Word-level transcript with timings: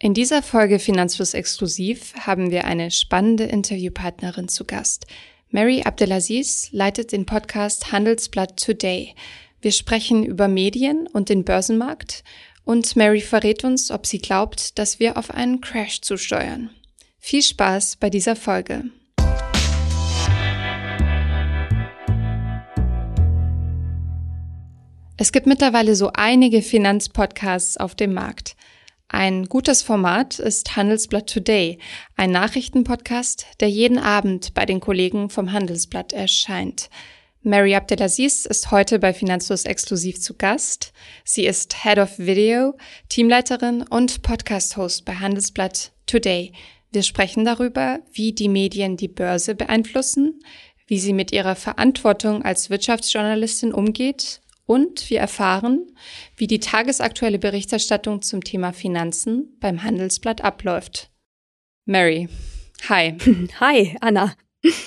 In 0.00 0.14
dieser 0.14 0.44
Folge 0.44 0.78
Finanzfluss 0.78 1.34
Exklusiv 1.34 2.14
haben 2.20 2.52
wir 2.52 2.66
eine 2.66 2.92
spannende 2.92 3.42
Interviewpartnerin 3.46 4.46
zu 4.46 4.64
Gast. 4.64 5.08
Mary 5.50 5.82
Abdelaziz 5.82 6.68
leitet 6.70 7.10
den 7.10 7.26
Podcast 7.26 7.90
Handelsblatt 7.90 8.64
Today. 8.64 9.16
Wir 9.60 9.72
sprechen 9.72 10.24
über 10.24 10.46
Medien 10.46 11.08
und 11.08 11.30
den 11.30 11.44
Börsenmarkt 11.44 12.22
und 12.62 12.94
Mary 12.94 13.20
verrät 13.20 13.64
uns, 13.64 13.90
ob 13.90 14.06
sie 14.06 14.20
glaubt, 14.20 14.78
dass 14.78 15.00
wir 15.00 15.16
auf 15.16 15.32
einen 15.32 15.60
Crash 15.60 16.00
zusteuern. 16.00 16.70
Viel 17.18 17.42
Spaß 17.42 17.96
bei 17.96 18.08
dieser 18.08 18.36
Folge. 18.36 18.84
Es 25.16 25.32
gibt 25.32 25.48
mittlerweile 25.48 25.96
so 25.96 26.12
einige 26.14 26.62
Finanzpodcasts 26.62 27.76
auf 27.78 27.96
dem 27.96 28.14
Markt. 28.14 28.54
Ein 29.10 29.46
gutes 29.46 29.82
Format 29.82 30.38
ist 30.38 30.76
Handelsblatt 30.76 31.32
Today, 31.32 31.78
ein 32.16 32.30
Nachrichtenpodcast, 32.30 33.46
der 33.58 33.70
jeden 33.70 33.98
Abend 33.98 34.52
bei 34.52 34.66
den 34.66 34.80
Kollegen 34.80 35.30
vom 35.30 35.52
Handelsblatt 35.52 36.12
erscheint. 36.12 36.90
Mary 37.42 37.74
Abdelaziz 37.74 38.44
ist 38.44 38.70
heute 38.70 38.98
bei 38.98 39.14
Finanzlos 39.14 39.64
exklusiv 39.64 40.20
zu 40.20 40.34
Gast. 40.34 40.92
Sie 41.24 41.46
ist 41.46 41.84
Head 41.84 41.98
of 41.98 42.18
Video, 42.18 42.76
Teamleiterin 43.08 43.82
und 43.82 44.20
Podcast-Host 44.20 45.06
bei 45.06 45.14
Handelsblatt 45.14 45.92
Today. 46.04 46.52
Wir 46.92 47.02
sprechen 47.02 47.46
darüber, 47.46 48.00
wie 48.12 48.34
die 48.34 48.50
Medien 48.50 48.98
die 48.98 49.08
Börse 49.08 49.54
beeinflussen, 49.54 50.40
wie 50.86 50.98
sie 50.98 51.14
mit 51.14 51.32
ihrer 51.32 51.56
Verantwortung 51.56 52.42
als 52.42 52.68
Wirtschaftsjournalistin 52.68 53.72
umgeht 53.72 54.42
und 54.68 55.08
wir 55.08 55.18
erfahren, 55.18 55.86
wie 56.36 56.46
die 56.46 56.60
tagesaktuelle 56.60 57.38
Berichterstattung 57.38 58.20
zum 58.20 58.44
Thema 58.44 58.72
Finanzen 58.72 59.56
beim 59.60 59.82
Handelsblatt 59.82 60.44
abläuft. 60.44 61.10
Mary, 61.86 62.28
hi. 62.86 63.16
Hi, 63.60 63.96
Anna. 64.02 64.34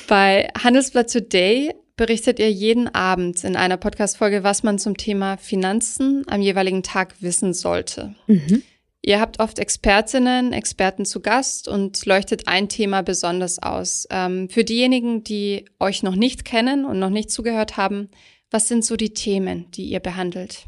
Bei 0.08 0.50
Handelsblatt 0.56 1.12
Today 1.12 1.74
berichtet 1.96 2.38
ihr 2.38 2.52
jeden 2.52 2.94
Abend 2.94 3.44
in 3.44 3.56
einer 3.56 3.78
Podcast-Folge, 3.78 4.44
was 4.44 4.62
man 4.62 4.78
zum 4.78 4.98
Thema 4.98 5.38
Finanzen 5.38 6.26
am 6.28 6.42
jeweiligen 6.42 6.84
Tag 6.84 7.16
wissen 7.22 7.56
sollte. 7.56 8.14
Mhm. 8.28 8.62
Ihr 9.02 9.20
habt 9.20 9.40
oft 9.40 9.58
Expertinnen, 9.58 10.54
Experten 10.54 11.06
zu 11.06 11.22
Gast 11.22 11.68
und 11.68 12.06
leuchtet 12.06 12.48
ein 12.48 12.70
Thema 12.70 13.02
besonders 13.02 13.58
aus. 13.58 14.08
Ähm, 14.12 14.48
für 14.48 14.64
diejenigen, 14.64 15.24
die 15.24 15.66
euch 15.80 16.04
noch 16.04 16.16
nicht 16.16 16.46
kennen 16.46 16.86
und 16.86 17.00
noch 17.00 17.10
nicht 17.10 17.32
zugehört 17.32 17.78
haben, 17.78 18.12
was 18.52 18.68
sind 18.68 18.86
so 18.86 18.96
die 18.96 19.14
Themen, 19.14 19.66
die 19.72 19.86
ihr 19.86 20.00
behandelt? 20.00 20.66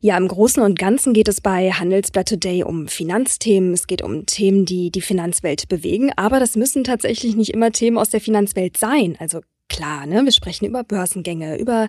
Ja, 0.00 0.16
im 0.18 0.28
Großen 0.28 0.62
und 0.62 0.78
Ganzen 0.78 1.14
geht 1.14 1.26
es 1.26 1.40
bei 1.40 1.72
Handelsblatt 1.72 2.28
Today 2.28 2.62
um 2.62 2.86
Finanzthemen. 2.86 3.72
Es 3.72 3.86
geht 3.86 4.02
um 4.02 4.26
Themen, 4.26 4.66
die 4.66 4.90
die 4.90 5.00
Finanzwelt 5.00 5.68
bewegen. 5.68 6.12
Aber 6.16 6.38
das 6.38 6.54
müssen 6.54 6.84
tatsächlich 6.84 7.34
nicht 7.34 7.52
immer 7.52 7.72
Themen 7.72 7.96
aus 7.96 8.10
der 8.10 8.20
Finanzwelt 8.20 8.76
sein. 8.76 9.16
Also 9.18 9.40
klar, 9.68 10.06
ne? 10.06 10.24
Wir 10.24 10.32
sprechen 10.32 10.66
über 10.66 10.84
Börsengänge, 10.84 11.58
über, 11.58 11.88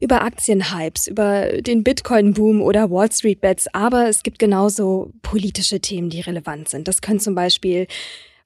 über 0.00 0.22
Aktienhypes, 0.22 1.08
über 1.08 1.60
den 1.60 1.82
Bitcoin-Boom 1.82 2.62
oder 2.62 2.90
Wall 2.90 3.10
Street 3.10 3.40
Bets. 3.40 3.66
Aber 3.74 4.08
es 4.08 4.22
gibt 4.22 4.38
genauso 4.38 5.12
politische 5.22 5.80
Themen, 5.80 6.10
die 6.10 6.20
relevant 6.20 6.68
sind. 6.68 6.86
Das 6.86 7.02
können 7.02 7.20
zum 7.20 7.34
Beispiel 7.34 7.88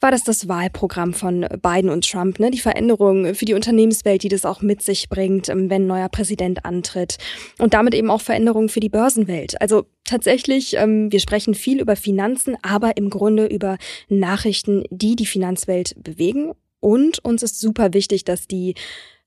war 0.03 0.11
das 0.11 0.25
das 0.25 0.48
Wahlprogramm 0.48 1.14
von 1.14 1.47
Biden 1.62 1.89
und 1.89 2.08
Trump, 2.08 2.41
ne? 2.41 2.50
die 2.50 2.58
Veränderung 2.58 3.34
für 3.34 3.45
die 3.45 3.55
Unternehmenswelt, 3.55 4.22
die 4.22 4.28
das 4.28 4.45
auch 4.45 4.61
mit 4.61 4.83
sich 4.83 5.08
bringt, 5.08 5.48
ähm, 5.48 5.70
wenn 5.70 5.84
ein 5.84 5.86
neuer 5.86 6.08
Präsident 6.08 6.64
antritt 6.64 7.19
und 7.58 7.72
damit 7.75 7.95
eben 7.95 8.11
auch 8.11 8.20
Veränderungen 8.20 8.69
für 8.69 8.80
die 8.80 8.89
Börsenwelt. 8.89 9.61
Also 9.61 9.86
tatsächlich, 10.05 10.77
ähm, 10.77 11.12
wir 11.12 11.20
sprechen 11.20 11.55
viel 11.55 11.80
über 11.80 11.97
Finanzen, 11.97 12.56
aber 12.62 12.97
im 12.97 13.11
Grunde 13.11 13.47
über 13.47 13.78
Nachrichten, 14.08 14.84
die 14.91 15.17
die 15.17 15.27
Finanzwelt 15.27 15.95
bewegen. 16.03 16.53
Und 16.83 17.25
uns 17.25 17.45
ist 17.45 17.61
super 17.61 17.95
wichtig, 17.95 18.25
dass 18.25 18.49
die 18.49 18.75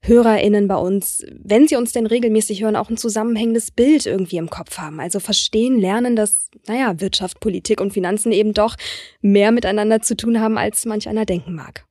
HörerInnen 0.01 0.67
bei 0.67 0.75
uns, 0.75 1.25
wenn 1.31 1.69
sie 1.69 1.77
uns 1.77 1.93
denn 1.93 2.05
regelmäßig 2.05 2.61
hören, 2.61 2.75
auch 2.75 2.89
ein 2.89 2.97
zusammenhängendes 2.97 3.71
Bild 3.71 4.05
irgendwie 4.05 4.37
im 4.37 4.49
Kopf 4.49 4.77
haben. 4.77 4.99
Also 4.99 5.21
verstehen, 5.21 5.79
lernen, 5.79 6.17
dass, 6.17 6.49
naja, 6.67 6.99
Wirtschaft, 6.99 7.39
Politik 7.39 7.79
und 7.79 7.93
Finanzen 7.93 8.33
eben 8.33 8.53
doch 8.53 8.75
mehr 9.21 9.51
miteinander 9.53 10.01
zu 10.01 10.17
tun 10.17 10.41
haben, 10.41 10.57
als 10.57 10.85
manch 10.85 11.07
einer 11.07 11.25
denken 11.25 11.55
mag. 11.55 11.85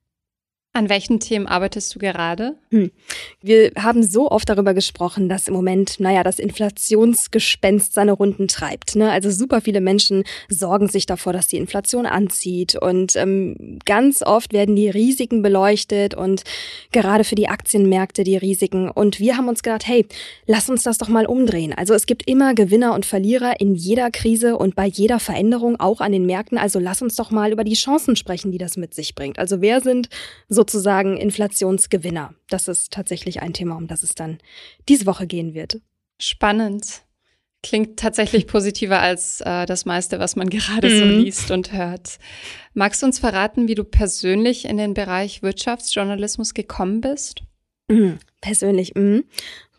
An 0.77 0.89
welchen 0.89 1.21
Themen 1.21 1.47
arbeitest 1.47 1.95
du 1.95 2.01
gerade? 2.01 2.57
Hm. 2.73 2.91
Wir 3.41 3.71
haben 3.79 4.03
so 4.03 4.29
oft 4.29 4.49
darüber 4.49 4.75
gesprochen, 4.75 5.29
dass 5.29 5.47
im 5.47 5.55
Moment, 5.55 6.01
naja, 6.01 6.25
das 6.25 6.41
Inflationsgespenst 6.41 7.93
seine 7.95 8.11
Runden 8.11 8.49
treibt. 8.49 8.97
Ne? 8.97 9.09
Also 9.13 9.31
super 9.31 9.61
viele 9.61 9.81
Menschen 9.81 10.25
sorgen 10.49 10.89
sich 10.89 11.07
davor, 11.07 11.33
dass 11.33 11.47
die 11.47 11.59
Inflation 11.59 12.07
anzieht. 12.07 12.75
Und 12.75 13.15
ähm, 13.15 13.79
ganz 13.85 14.23
oft 14.23 14.53
werden 14.53 14.75
die 14.75 14.89
Risiken 14.89 15.43
beleuchtet 15.43 16.15
und 16.15 16.43
gerade 16.91 17.23
für 17.23 17.37
die 17.37 17.49
Aktienmärkte 17.49 18.25
die 18.25 18.37
Risiken. 18.37 18.91
Und 18.91 19.21
wir 19.21 19.37
haben 19.37 19.47
uns 19.47 19.63
gedacht, 19.63 19.87
hey, 19.87 20.05
lass 20.49 20.69
uns 20.69 20.83
das 20.83 20.99
doch 20.99 21.09
mal 21.09 21.27
umdrehen. 21.27 21.73
Also 21.73 21.95
es 21.95 22.05
gibt 22.05 22.27
immer 22.29 22.53
Gewinner 22.53 22.95
und 22.95 23.07
Verlierer 23.07 23.61
in 23.61 23.77
jeder 23.77 24.11
Krise 24.11 24.59
und 24.59 24.75
bei 24.75 24.87
jeder 24.87 25.21
Veränderung, 25.21 25.79
auch 25.79 26.01
an 26.01 26.11
den 26.11 26.27
Märkten. 26.27 26.59
Also 26.59 26.81
lass 26.81 27.01
uns 27.01 27.15
doch 27.15 27.31
mal 27.31 27.53
über 27.53 27.63
die 27.63 27.75
Chancen 27.75 28.17
sprechen, 28.17 28.51
die 28.51 28.59
das 28.59 28.77
mit 28.77 28.93
sich 28.93 29.15
bringt. 29.15 29.39
Also 29.39 29.61
wer 29.61 29.81
sind 29.81 30.09
so 30.49 30.64
sozusagen 30.65 31.19
Inflationsgewinner. 31.19 32.35
Das 32.49 32.69
ist 32.69 32.91
tatsächlich 32.91 33.43
ein 33.43 33.53
Thema, 33.53 33.77
um 33.77 33.87
das 33.87 34.03
es 34.03 34.15
dann 34.15 34.39
diese 34.89 35.05
Woche 35.05 35.27
gehen 35.27 35.53
wird. 35.53 35.81
Spannend. 36.19 37.03
Klingt 37.63 37.99
tatsächlich 37.99 38.47
positiver 38.47 39.01
als 39.01 39.43
äh, 39.43 39.67
das 39.67 39.85
meiste, 39.85 40.19
was 40.19 40.37
man 40.37 40.49
gerade 40.51 40.89
mhm. 40.89 40.99
so 40.99 41.05
liest 41.05 41.51
und 41.51 41.73
hört. 41.73 42.19
Magst 42.73 43.03
du 43.03 43.07
uns 43.07 43.19
verraten, 43.19 43.69
wie 43.69 43.75
du 43.75 43.85
persönlich 43.85 44.65
in 44.65 44.79
den 44.79 44.95
Bereich 44.95 45.43
Wirtschaftsjournalismus 45.43 46.55
gekommen 46.55 47.03
bist? 47.03 47.43
Mhm. 47.89 48.19
Persönlich, 48.45 48.95
mhm 48.95 49.25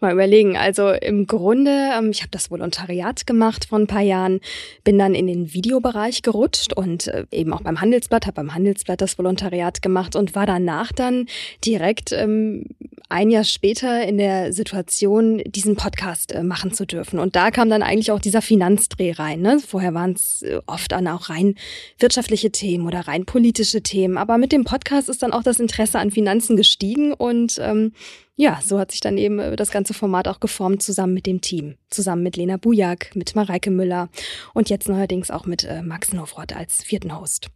mal 0.06 0.14
überlegen. 0.14 0.58
Also 0.58 0.90
im 0.90 1.28
Grunde, 1.28 1.92
ähm, 1.98 2.12
ich 2.12 2.22
habe 2.22 2.32
das 2.32 2.52
Volontariat 2.52 3.26
gemacht 3.26 3.66
vor 3.66 3.80
ein 3.80 3.88
paar 3.88 4.02
Jahren, 4.02 4.40
bin 4.84 5.00
dann 5.00 5.16
in 5.16 5.28
den 5.28 5.54
Videobereich 5.54 6.22
gerutscht 6.22 6.74
und 6.74 7.08
äh, 7.08 7.26
eben 7.32 7.54
auch 7.54 7.62
beim 7.62 7.82
Handelsblatt, 7.82 8.26
habe 8.26 8.36
beim 8.36 8.54
Handelsblatt 8.54 9.02
das 9.02 9.18
Volontariat 9.18 9.82
gemacht 9.82 10.16
und 10.16 10.36
war 10.36 10.46
danach 10.46 10.92
dann 10.92 11.28
direkt 11.64 12.12
ähm, 12.12 12.66
ein 13.10 13.30
Jahr 13.30 13.44
später 13.44 14.06
in 14.06 14.18
der 14.18 14.52
Situation, 14.52 15.42
diesen 15.46 15.76
Podcast 15.76 16.32
äh, 16.32 16.44
machen 16.44 16.74
zu 16.74 16.86
dürfen. 16.86 17.20
Und 17.20 17.36
da 17.36 17.52
kam 17.52 17.70
dann 17.70 17.84
eigentlich 17.84 18.12
auch 18.12 18.20
dieser 18.20 18.42
Finanzdreh 18.42 19.12
rein. 19.14 19.42
Ne? 19.42 19.60
Vorher 19.66 19.94
waren 19.94 20.14
es 20.14 20.42
äh, 20.42 20.60
oft 20.66 20.92
dann 20.92 21.08
auch 21.08 21.30
rein 21.30 21.56
wirtschaftliche 22.00 22.52
Themen 22.52 22.86
oder 22.86 23.02
rein 23.02 23.26
politische 23.26 23.82
Themen. 23.82 24.18
Aber 24.18 24.38
mit 24.38 24.52
dem 24.52 24.66
Podcast 24.66 25.10
ist 25.10 25.24
dann 25.24 25.34
auch 25.34 25.44
das 25.44 25.60
Interesse 25.60 26.00
an 26.00 26.12
Finanzen 26.12 26.58
gestiegen 26.58 27.14
und 27.14 27.60
ähm, 27.62 27.94
ja, 28.36 28.60
so 28.62 28.80
hat 28.80 28.92
sich 28.92 29.00
dann 29.00 29.18
eben 29.18 29.40
äh, 29.40 29.56
das 29.56 29.72
ganze 29.72 29.94
Format 29.94 30.28
auch 30.28 30.40
geformt, 30.40 30.84
zusammen 30.84 31.14
mit 31.14 31.26
dem 31.26 31.42
Team. 31.42 31.76
Zusammen 31.90 32.24
mit 32.24 32.36
Lena 32.36 32.58
Bujak, 32.58 33.16
mit 33.16 33.36
Mareike 33.36 33.72
Müller 33.72 34.10
und 34.54 34.70
jetzt 34.70 34.90
neuerdings 34.90 35.32
auch 35.32 35.46
mit 35.46 35.64
äh, 35.64 35.82
Max 35.82 36.14
Nofroth 36.14 36.56
als 36.56 36.84
vierten 36.84 37.18
Host. 37.18 37.48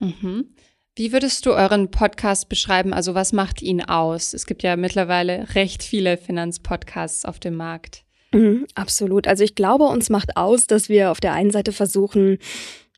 Mhm. 0.00 0.54
Wie 0.94 1.12
würdest 1.12 1.46
du 1.46 1.52
euren 1.52 1.90
Podcast 1.90 2.48
beschreiben? 2.48 2.92
Also 2.92 3.14
was 3.14 3.32
macht 3.32 3.62
ihn 3.62 3.82
aus? 3.82 4.34
Es 4.34 4.46
gibt 4.46 4.62
ja 4.62 4.76
mittlerweile 4.76 5.54
recht 5.54 5.82
viele 5.82 6.18
Finanzpodcasts 6.18 7.24
auf 7.24 7.40
dem 7.40 7.56
Markt. 7.56 8.04
Mhm, 8.32 8.66
absolut. 8.74 9.26
Also 9.26 9.44
ich 9.44 9.54
glaube, 9.54 9.84
uns 9.84 10.10
macht 10.10 10.36
aus, 10.36 10.66
dass 10.66 10.88
wir 10.88 11.10
auf 11.10 11.20
der 11.20 11.32
einen 11.32 11.50
Seite 11.50 11.72
versuchen, 11.72 12.38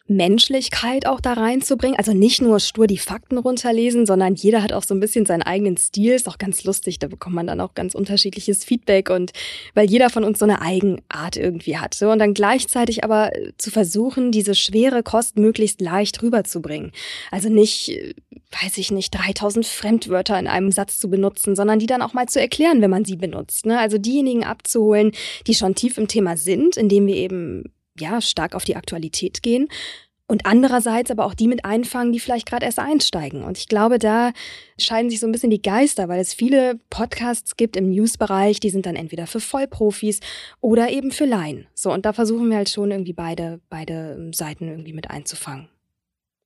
Menschlichkeit 0.06 1.06
auch 1.06 1.20
da 1.20 1.32
reinzubringen. 1.32 1.96
Also 1.96 2.12
nicht 2.12 2.42
nur 2.42 2.60
stur 2.60 2.86
die 2.86 2.98
Fakten 2.98 3.38
runterlesen, 3.38 4.04
sondern 4.04 4.34
jeder 4.34 4.62
hat 4.62 4.72
auch 4.72 4.82
so 4.82 4.94
ein 4.94 5.00
bisschen 5.00 5.24
seinen 5.24 5.42
eigenen 5.42 5.78
Stil. 5.78 6.12
Ist 6.12 6.28
auch 6.28 6.36
ganz 6.36 6.64
lustig, 6.64 6.98
da 6.98 7.08
bekommt 7.08 7.34
man 7.34 7.46
dann 7.46 7.60
auch 7.60 7.74
ganz 7.74 7.94
unterschiedliches 7.94 8.64
Feedback 8.64 9.08
und 9.08 9.32
weil 9.72 9.88
jeder 9.88 10.10
von 10.10 10.24
uns 10.24 10.38
so 10.38 10.44
eine 10.44 10.60
Eigenart 10.60 11.36
irgendwie 11.36 11.78
hat. 11.78 12.00
Und 12.02 12.18
dann 12.18 12.34
gleichzeitig 12.34 13.02
aber 13.02 13.30
zu 13.56 13.70
versuchen, 13.70 14.30
diese 14.30 14.54
schwere 14.54 15.02
Kost 15.02 15.38
möglichst 15.38 15.80
leicht 15.80 16.22
rüberzubringen. 16.22 16.92
Also 17.30 17.48
nicht, 17.48 17.98
weiß 18.62 18.76
ich 18.76 18.90
nicht, 18.90 19.14
3000 19.14 19.64
Fremdwörter 19.64 20.38
in 20.38 20.48
einem 20.48 20.70
Satz 20.70 20.98
zu 20.98 21.08
benutzen, 21.08 21.56
sondern 21.56 21.78
die 21.78 21.86
dann 21.86 22.02
auch 22.02 22.12
mal 22.12 22.26
zu 22.26 22.40
erklären, 22.40 22.82
wenn 22.82 22.90
man 22.90 23.06
sie 23.06 23.16
benutzt. 23.16 23.64
Ne? 23.64 23.78
Also 23.78 23.96
diejenigen 23.96 24.44
abzuholen, 24.44 25.12
die 25.46 25.54
schon 25.54 25.74
tief 25.74 25.96
im 25.96 26.08
Thema 26.08 26.36
sind, 26.36 26.76
indem 26.76 27.06
wir 27.06 27.16
eben 27.16 27.64
ja, 27.98 28.20
stark 28.20 28.54
auf 28.54 28.64
die 28.64 28.76
Aktualität 28.76 29.42
gehen 29.42 29.68
und 30.26 30.46
andererseits 30.46 31.10
aber 31.10 31.26
auch 31.26 31.34
die 31.34 31.48
mit 31.48 31.64
einfangen, 31.64 32.12
die 32.12 32.20
vielleicht 32.20 32.46
gerade 32.46 32.64
erst 32.64 32.78
einsteigen. 32.78 33.44
Und 33.44 33.58
ich 33.58 33.68
glaube, 33.68 33.98
da 33.98 34.32
scheiden 34.78 35.10
sich 35.10 35.20
so 35.20 35.26
ein 35.26 35.32
bisschen 35.32 35.50
die 35.50 35.60
Geister, 35.60 36.08
weil 36.08 36.20
es 36.20 36.32
viele 36.32 36.80
Podcasts 36.88 37.56
gibt 37.56 37.76
im 37.76 37.90
Newsbereich, 37.90 38.58
die 38.58 38.70
sind 38.70 38.86
dann 38.86 38.96
entweder 38.96 39.26
für 39.26 39.40
Vollprofis 39.40 40.20
oder 40.60 40.90
eben 40.90 41.10
für 41.10 41.26
Laien. 41.26 41.66
So, 41.74 41.92
und 41.92 42.06
da 42.06 42.14
versuchen 42.14 42.48
wir 42.48 42.56
halt 42.56 42.70
schon 42.70 42.90
irgendwie 42.90 43.12
beide, 43.12 43.60
beide 43.68 44.30
Seiten 44.32 44.68
irgendwie 44.68 44.94
mit 44.94 45.10
einzufangen. 45.10 45.68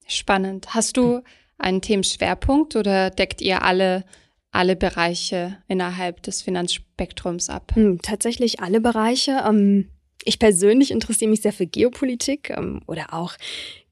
Spannend. 0.09 0.75
Hast 0.75 0.97
du 0.97 1.23
einen 1.59 1.81
Themenschwerpunkt 1.81 2.75
oder 2.75 3.11
deckt 3.11 3.41
ihr 3.41 3.62
alle 3.62 4.05
alle 4.50 4.77
Bereiche 4.77 5.59
innerhalb 5.69 6.23
des 6.23 6.41
Finanzspektrums 6.41 7.50
ab? 7.50 7.73
Hm, 7.75 8.00
tatsächlich 8.00 8.61
alle 8.61 8.81
Bereiche. 8.81 9.45
Ähm, 9.47 9.91
ich 10.25 10.38
persönlich 10.38 10.91
interessiere 10.91 11.31
mich 11.31 11.43
sehr 11.43 11.53
für 11.53 11.67
Geopolitik 11.67 12.50
ähm, 12.50 12.81
oder 12.87 13.15
auch 13.15 13.35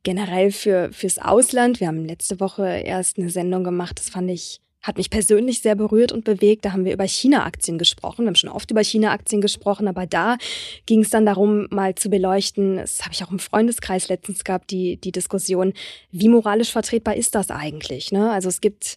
generell 0.02 0.52
für, 0.52 0.92
fürs 0.92 1.18
Ausland. 1.18 1.80
Wir 1.80 1.88
haben 1.88 2.04
letzte 2.04 2.38
Woche 2.40 2.64
erst 2.66 3.18
eine 3.18 3.30
Sendung 3.30 3.64
gemacht, 3.64 3.98
das 3.98 4.08
fand 4.08 4.30
ich 4.30 4.60
hat 4.86 4.98
mich 4.98 5.10
persönlich 5.10 5.62
sehr 5.62 5.74
berührt 5.74 6.12
und 6.12 6.24
bewegt. 6.24 6.64
Da 6.64 6.72
haben 6.72 6.84
wir 6.84 6.92
über 6.92 7.06
China-Aktien 7.08 7.76
gesprochen. 7.76 8.22
Wir 8.22 8.28
haben 8.28 8.36
schon 8.36 8.50
oft 8.50 8.70
über 8.70 8.84
China-Aktien 8.84 9.40
gesprochen, 9.40 9.88
aber 9.88 10.06
da 10.06 10.36
ging 10.86 11.00
es 11.00 11.10
dann 11.10 11.26
darum, 11.26 11.66
mal 11.70 11.96
zu 11.96 12.08
beleuchten, 12.08 12.76
das 12.76 13.02
habe 13.02 13.12
ich 13.12 13.24
auch 13.24 13.32
im 13.32 13.40
Freundeskreis 13.40 14.08
letztens 14.08 14.44
gehabt, 14.44 14.70
die, 14.70 14.96
die 14.96 15.10
Diskussion, 15.10 15.72
wie 16.12 16.28
moralisch 16.28 16.70
vertretbar 16.70 17.16
ist 17.16 17.34
das 17.34 17.50
eigentlich? 17.50 18.12
Ne? 18.12 18.30
Also 18.30 18.48
es 18.48 18.60
gibt 18.60 18.96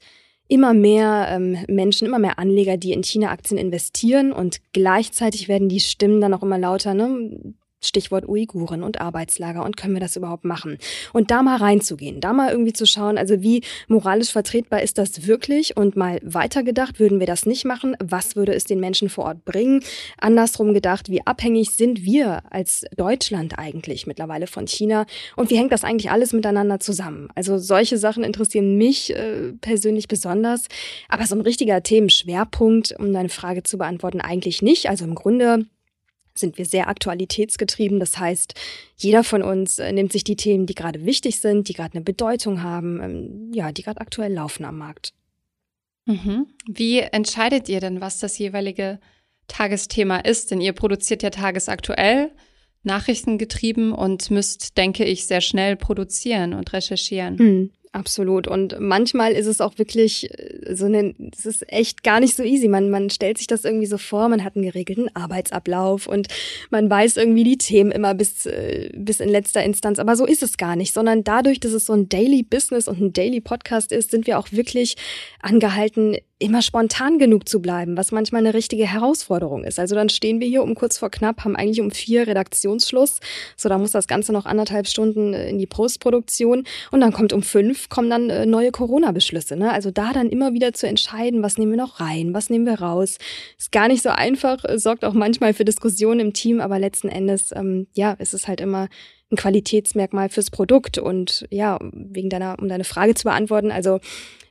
immer 0.50 0.74
mehr 0.74 1.28
ähm, 1.30 1.58
Menschen, 1.68 2.08
immer 2.08 2.20
mehr 2.20 2.40
Anleger, 2.40 2.76
die 2.76 2.92
in 2.92 3.04
China-Aktien 3.04 3.58
investieren 3.58 4.34
und 4.34 4.60
gleichzeitig 4.74 5.48
werden 5.48 5.70
die 5.70 5.80
Stimmen 5.80 6.20
dann 6.20 6.34
auch 6.34 6.44
immer 6.44 6.58
lauter. 6.58 6.94
Ne? 6.94 7.54
Stichwort 7.82 8.28
Uiguren 8.28 8.84
und 8.84 9.02
Arbeitslager 9.02 9.64
und 9.64 9.78
können 9.78 9.94
wir 9.94 10.02
das 10.02 10.16
überhaupt 10.16 10.46
machen? 10.46 10.78
Und 11.14 11.32
da 11.32 11.44
mal 11.44 11.58
reinzugehen, 11.58 12.22
da 12.22 12.34
mal 12.34 12.52
irgendwie 12.52 12.74
zu 12.74 12.86
schauen, 12.86 13.18
also 13.18 13.42
wie 13.42 13.64
moralisch 13.88 14.32
vertretbar 14.32 14.82
ist 14.82 14.98
das 14.98 15.28
wirklich 15.28 15.78
und 15.78 15.96
mal 15.96 16.20
weitergedacht, 16.24 17.00
würden 17.00 17.20
wir 17.20 17.28
das 17.28 17.46
nicht 17.46 17.66
machen? 17.66 17.96
Was 18.00 18.36
würde 18.36 18.54
es 18.54 18.66
den 18.66 18.80
Menschen 18.80 19.10
vor 19.10 19.26
Ort 19.26 19.46
bringen? 19.46 19.84
Andersrum 20.18 20.74
gedacht, 20.74 21.10
wie 21.10 21.26
abhängig 21.26 21.72
sind 21.72 22.04
wir 22.04 22.44
als 22.50 22.86
Deutschland 22.96 23.58
eigentlich 23.58 24.08
mittlerweile 24.08 24.48
von 24.48 24.68
China 24.68 25.06
und 25.36 25.50
wie 25.50 25.58
hängt 25.58 25.72
das 25.72 25.84
eigentlich 25.84 26.12
alles 26.12 26.34
miteinander 26.34 26.80
zusammen? 26.80 27.30
Also 27.36 27.58
solche 27.58 27.98
Sachen 27.98 28.24
interessieren 28.24 28.78
mich 28.78 29.16
äh, 29.16 29.54
persönlich 29.62 30.08
besonders, 30.08 30.68
aber 31.08 31.26
so 31.26 31.36
ein 31.36 31.42
richtiger 31.42 31.82
Themenschwerpunkt, 31.82 32.96
um 32.98 33.14
deine 33.14 33.30
Frage 33.30 33.64
zu 33.64 33.78
beantworten, 33.78 34.22
eigentlich 34.22 34.62
nicht. 34.62 34.90
Also 34.90 35.06
im 35.06 35.16
Grunde 35.16 35.66
sind 36.40 36.58
wir 36.58 36.66
sehr 36.66 36.88
aktualitätsgetrieben. 36.88 38.00
Das 38.00 38.18
heißt, 38.18 38.54
jeder 38.98 39.24
von 39.24 39.44
uns 39.44 39.80
äh, 39.80 39.92
nimmt 39.92 40.12
sich 40.12 40.24
die 40.24 40.36
Themen, 40.36 40.66
die 40.66 40.76
gerade 40.76 41.06
wichtig 41.06 41.40
sind, 41.40 41.68
die 41.68 41.74
gerade 41.74 41.96
eine 41.96 42.04
Bedeutung 42.04 42.64
haben, 42.64 43.02
ähm, 43.02 43.52
ja, 43.54 43.72
die 43.72 43.84
gerade 43.84 44.02
aktuell 44.02 44.34
laufen 44.34 44.66
am 44.66 44.78
Markt. 44.78 45.14
Mhm. 46.06 46.48
Wie 46.68 47.00
entscheidet 47.00 47.70
ihr 47.70 47.80
denn, 47.80 48.02
was 48.02 48.20
das 48.20 48.38
jeweilige 48.38 49.00
Tagesthema 49.48 50.18
ist? 50.18 50.52
Denn 50.52 50.62
ihr 50.62 50.74
produziert 50.74 51.22
ja 51.22 51.30
tagesaktuell, 51.30 52.32
nachrichtengetrieben 52.84 53.92
und 53.92 54.32
müsst, 54.32 54.78
denke 54.78 55.06
ich, 55.06 55.28
sehr 55.28 55.42
schnell 55.42 55.76
produzieren 55.76 56.54
und 56.54 56.74
recherchieren. 56.74 57.36
Mhm. 57.36 57.72
Absolut. 57.92 58.48
Und 58.48 58.80
manchmal 58.80 59.32
ist 59.32 59.48
es 59.48 59.62
auch 59.62 59.80
wirklich 59.80 60.30
äh, 60.30 60.76
so 60.76 60.86
eine, 60.86 61.16
es 61.36 61.48
ist 61.48 61.72
echt 61.74 62.04
gar 62.04 62.20
nicht 62.20 62.36
so 62.36 62.44
easy. 62.44 62.68
Man, 62.68 62.92
man 62.92 63.10
stellt 63.10 63.40
sich 63.40 63.48
das 63.48 63.66
irgendwie 63.66 63.88
so 63.88 63.98
vor, 63.98 64.30
man 64.30 64.44
hat 64.44 64.56
einen 64.56 64.66
geregelten 64.66 65.10
Arbeitsablauf 65.16 66.06
und 66.06 66.28
man 66.70 66.88
weiß 66.88 67.18
irgendwie 67.18 67.44
die 67.44 67.58
Themen 67.58 67.92
immer 67.92 68.14
bis, 68.14 68.46
äh, 68.46 68.92
bis 68.94 69.20
in 69.20 69.30
letzter 69.30 69.64
Instanz. 69.64 69.98
Aber 69.98 70.16
so 70.16 70.26
ist 70.26 70.44
es 70.44 70.58
gar 70.58 70.76
nicht, 70.76 70.94
sondern 70.94 71.24
dadurch, 71.24 71.60
dass 71.60 71.72
es 71.72 71.88
so 71.88 71.94
ein 71.94 72.10
Daily 72.10 72.44
Business 72.44 72.88
und 72.88 73.02
ein 73.02 73.14
Daily 73.14 73.42
Podcast 73.42 73.92
ist, 73.92 74.12
sind 74.12 74.28
wir 74.28 74.38
auch 74.38 74.52
wirklich 74.52 74.96
angehalten, 75.42 76.18
immer 76.40 76.62
spontan 76.62 77.20
genug 77.20 77.50
zu 77.50 77.62
bleiben, 77.62 77.98
was 77.98 78.14
manchmal 78.14 78.40
eine 78.40 78.54
richtige 78.54 78.88
Herausforderung 78.88 79.66
ist. 79.66 79.78
Also 79.78 79.94
dann 79.94 80.08
stehen 80.08 80.40
wir 80.40 80.48
hier 80.48 80.64
um 80.64 80.74
kurz 80.74 80.98
vor 80.98 81.12
knapp, 81.12 81.44
haben 81.44 81.58
eigentlich 81.58 81.82
um 81.82 81.92
vier 81.92 82.28
Redaktionsschluss. 82.28 83.20
So, 83.58 83.68
da 83.68 83.78
muss 83.78 83.92
das 83.92 84.08
Ganze 84.08 84.32
noch 84.32 84.46
anderthalb 84.46 84.88
Stunden 84.88 85.34
äh, 85.34 85.50
in 85.50 85.58
die 85.58 85.68
Postproduktion 85.68 86.64
und 86.92 87.02
dann 87.02 87.12
kommt 87.12 87.34
um 87.34 87.44
fünf, 87.44 87.90
kommen 87.90 88.10
dann 88.10 88.30
äh, 88.30 88.46
neue 88.46 88.72
Corona-Beschlüsse. 88.72 89.58
Ne? 89.58 89.72
Also 89.72 89.92
da 89.92 90.14
dann 90.14 90.30
immer 90.30 90.54
wieder 90.54 90.74
zu 90.74 90.88
entscheiden, 90.88 91.44
was 91.44 91.58
nehmen 91.58 91.74
wir 91.74 91.78
noch 91.78 92.00
rein, 92.00 92.34
was 92.34 92.50
nehmen 92.50 92.66
wir 92.66 92.80
raus. 92.80 93.18
Ist 93.58 93.74
gar 93.74 93.90
nicht 93.90 94.02
so 94.02 94.10
einfach, 94.10 94.64
äh, 94.64 94.80
sorgt 94.80 95.04
auch 95.04 95.14
manchmal 95.14 95.54
für 95.54 95.66
Diskussionen 95.66 96.22
im 96.22 96.34
Team, 96.34 96.62
aber 96.62 96.80
letzten 96.80 97.10
Endes, 97.10 97.52
ähm, 97.54 97.88
ja, 97.94 98.14
ist 98.14 98.34
es 98.34 98.48
halt 98.48 98.62
immer 98.62 98.88
ein 99.32 99.36
Qualitätsmerkmal 99.36 100.30
fürs 100.30 100.52
Produkt. 100.52 100.98
Und 100.98 101.46
ja, 101.52 101.78
wegen 101.92 102.30
deiner, 102.30 102.58
um 102.60 102.70
deine 102.70 102.86
Frage 102.86 103.14
zu 103.14 103.26
beantworten, 103.26 103.72
also 103.72 104.00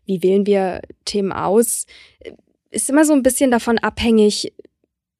wie 0.08 0.22
wählen 0.22 0.46
wir 0.46 0.80
Themen 1.04 1.32
aus, 1.32 1.86
ist 2.70 2.90
immer 2.90 3.04
so 3.04 3.12
ein 3.12 3.22
bisschen 3.22 3.50
davon 3.50 3.78
abhängig, 3.78 4.52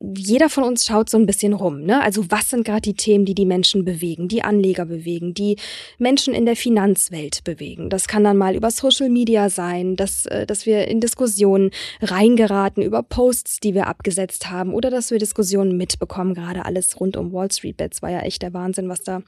jeder 0.00 0.48
von 0.48 0.62
uns 0.62 0.86
schaut 0.86 1.10
so 1.10 1.18
ein 1.18 1.26
bisschen 1.26 1.52
rum. 1.52 1.82
Ne? 1.82 2.00
Also 2.00 2.30
was 2.30 2.50
sind 2.50 2.64
gerade 2.64 2.82
die 2.82 2.94
Themen, 2.94 3.24
die 3.24 3.34
die 3.34 3.44
Menschen 3.44 3.84
bewegen, 3.84 4.28
die 4.28 4.44
Anleger 4.44 4.84
bewegen, 4.84 5.34
die 5.34 5.56
Menschen 5.98 6.34
in 6.34 6.46
der 6.46 6.54
Finanzwelt 6.54 7.42
bewegen. 7.42 7.90
Das 7.90 8.06
kann 8.06 8.22
dann 8.22 8.36
mal 8.36 8.54
über 8.54 8.70
Social 8.70 9.08
Media 9.08 9.50
sein, 9.50 9.96
dass, 9.96 10.26
äh, 10.26 10.46
dass 10.46 10.66
wir 10.66 10.86
in 10.86 11.00
Diskussionen 11.00 11.70
reingeraten 12.00 12.82
über 12.82 13.02
Posts, 13.02 13.58
die 13.58 13.74
wir 13.74 13.88
abgesetzt 13.88 14.48
haben 14.50 14.72
oder 14.72 14.90
dass 14.90 15.10
wir 15.10 15.18
Diskussionen 15.18 15.76
mitbekommen. 15.76 16.34
Gerade 16.34 16.64
alles 16.64 17.00
rund 17.00 17.16
um 17.16 17.32
Wall 17.32 17.50
Street 17.50 17.76
Bets 17.76 18.00
war 18.00 18.10
ja 18.10 18.20
echt 18.20 18.42
der 18.42 18.54
Wahnsinn, 18.54 18.88
was 18.88 19.00
da, 19.00 19.22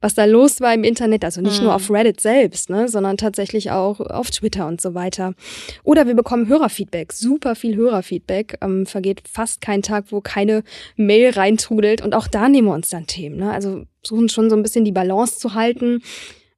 was 0.00 0.14
da 0.14 0.26
los 0.26 0.60
war 0.60 0.72
im 0.72 0.84
Internet. 0.84 1.24
Also 1.24 1.40
nicht 1.40 1.58
mhm. 1.58 1.64
nur 1.64 1.74
auf 1.74 1.90
Reddit 1.90 2.20
selbst, 2.20 2.70
ne? 2.70 2.88
sondern 2.88 3.16
tatsächlich 3.16 3.72
auch 3.72 3.98
auf 3.98 4.30
Twitter 4.30 4.68
und 4.68 4.80
so 4.80 4.94
weiter. 4.94 5.34
Oder 5.82 6.06
wir 6.06 6.14
bekommen 6.14 6.46
Hörerfeedback, 6.46 7.12
super 7.12 7.56
viel 7.56 7.74
Hörerfeedback. 7.74 8.58
Ähm, 8.60 8.86
vergeht 8.86 9.24
fast 9.26 9.60
kein 9.60 9.82
Tag 9.82 10.03
Tag, 10.04 10.12
wo 10.12 10.20
keine 10.20 10.62
Mail 10.96 11.30
reintrudelt. 11.30 12.02
Und 12.02 12.14
auch 12.14 12.28
da 12.28 12.48
nehmen 12.48 12.68
wir 12.68 12.74
uns 12.74 12.90
dann 12.90 13.06
Themen. 13.06 13.36
Ne? 13.36 13.52
Also 13.52 13.84
suchen 14.02 14.28
schon 14.28 14.50
so 14.50 14.56
ein 14.56 14.62
bisschen 14.62 14.84
die 14.84 14.92
Balance 14.92 15.38
zu 15.38 15.54
halten 15.54 16.02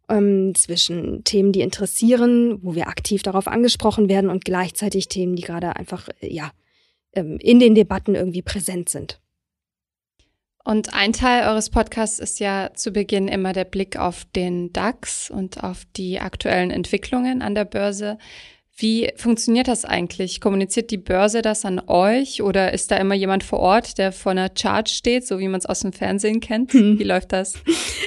ähm, 0.08 0.54
zwischen 0.54 1.24
Themen, 1.24 1.52
die 1.52 1.60
interessieren, 1.60 2.58
wo 2.62 2.74
wir 2.74 2.88
aktiv 2.88 3.22
darauf 3.22 3.48
angesprochen 3.48 4.08
werden 4.08 4.30
und 4.30 4.44
gleichzeitig 4.44 5.08
Themen, 5.08 5.36
die 5.36 5.42
gerade 5.42 5.76
einfach, 5.76 6.08
äh, 6.20 6.32
ja, 6.32 6.52
ähm, 7.12 7.38
in 7.40 7.58
den 7.60 7.74
Debatten 7.74 8.14
irgendwie 8.14 8.42
präsent 8.42 8.88
sind. 8.88 9.20
Und 10.64 10.94
ein 10.94 11.12
Teil 11.12 11.46
eures 11.46 11.70
Podcasts 11.70 12.18
ist 12.18 12.40
ja 12.40 12.70
zu 12.74 12.90
Beginn 12.90 13.28
immer 13.28 13.52
der 13.52 13.64
Blick 13.64 13.96
auf 13.96 14.24
den 14.34 14.72
DAX 14.72 15.30
und 15.30 15.62
auf 15.62 15.84
die 15.96 16.18
aktuellen 16.18 16.72
Entwicklungen 16.72 17.40
an 17.40 17.54
der 17.54 17.64
Börse. 17.64 18.18
Wie 18.78 19.10
funktioniert 19.16 19.68
das 19.68 19.86
eigentlich? 19.86 20.42
Kommuniziert 20.42 20.90
die 20.90 20.98
Börse 20.98 21.40
das 21.40 21.64
an 21.64 21.80
euch 21.86 22.42
oder 22.42 22.74
ist 22.74 22.90
da 22.90 22.98
immer 22.98 23.14
jemand 23.14 23.42
vor 23.42 23.58
Ort, 23.60 23.96
der 23.96 24.12
vor 24.12 24.32
einer 24.32 24.50
Chart 24.50 24.86
steht, 24.90 25.26
so 25.26 25.38
wie 25.38 25.48
man 25.48 25.60
es 25.60 25.64
aus 25.64 25.80
dem 25.80 25.94
Fernsehen 25.94 26.40
kennt? 26.40 26.74
Hm. 26.74 26.98
Wie 26.98 27.04
läuft 27.04 27.32
das? 27.32 27.54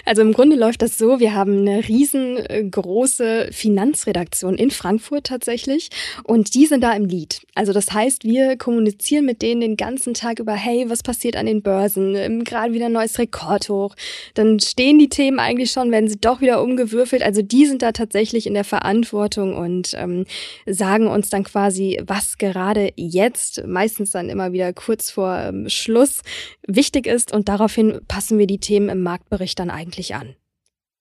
Also 0.05 0.21
im 0.21 0.31
Grunde 0.31 0.55
läuft 0.55 0.83
das 0.83 0.99
so, 0.99 1.19
wir 1.19 1.33
haben 1.33 1.59
eine 1.59 1.87
riesengroße 1.87 3.49
Finanzredaktion 3.51 4.55
in 4.55 4.69
Frankfurt 4.69 5.25
tatsächlich 5.25 5.89
und 6.23 6.53
die 6.53 6.67
sind 6.67 6.83
da 6.83 6.93
im 6.93 7.05
Lead. 7.05 7.41
Also 7.55 7.73
das 7.73 7.91
heißt, 7.91 8.23
wir 8.23 8.55
kommunizieren 8.55 9.25
mit 9.25 9.41
denen 9.41 9.61
den 9.61 9.75
ganzen 9.75 10.13
Tag 10.13 10.39
über, 10.39 10.53
hey, 10.53 10.85
was 10.87 11.01
passiert 11.01 11.35
an 11.35 11.47
den 11.47 11.63
Börsen? 11.63 12.15
Ähm, 12.15 12.43
gerade 12.43 12.73
wieder 12.73 12.85
ein 12.85 12.91
neues 12.91 13.17
Rekord 13.17 13.69
hoch. 13.69 13.95
Dann 14.35 14.59
stehen 14.59 14.99
die 14.99 15.09
Themen 15.09 15.39
eigentlich 15.39 15.71
schon, 15.71 15.91
werden 15.91 16.09
sie 16.09 16.19
doch 16.19 16.41
wieder 16.41 16.61
umgewürfelt. 16.61 17.23
Also 17.23 17.41
die 17.41 17.65
sind 17.65 17.81
da 17.81 17.91
tatsächlich 17.91 18.45
in 18.45 18.53
der 18.53 18.63
Verantwortung 18.63 19.57
und 19.57 19.93
ähm, 19.95 20.25
sagen 20.65 21.07
uns 21.07 21.29
dann 21.29 21.43
quasi, 21.43 22.01
was 22.05 22.37
gerade 22.37 22.91
jetzt, 22.95 23.65
meistens 23.65 24.11
dann 24.11 24.29
immer 24.29 24.51
wieder 24.51 24.73
kurz 24.73 25.11
vor 25.11 25.37
ähm, 25.37 25.69
Schluss, 25.69 26.21
wichtig 26.67 27.07
ist 27.07 27.33
und 27.33 27.49
daraufhin 27.49 27.99
passen 28.07 28.37
wir 28.37 28.47
die 28.47 28.59
Themen 28.59 28.89
im 28.89 29.01
Marktbericht 29.01 29.59
dann 29.59 29.69
eigentlich 29.69 30.15
an. 30.15 30.35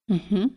Mhm. 0.06 0.50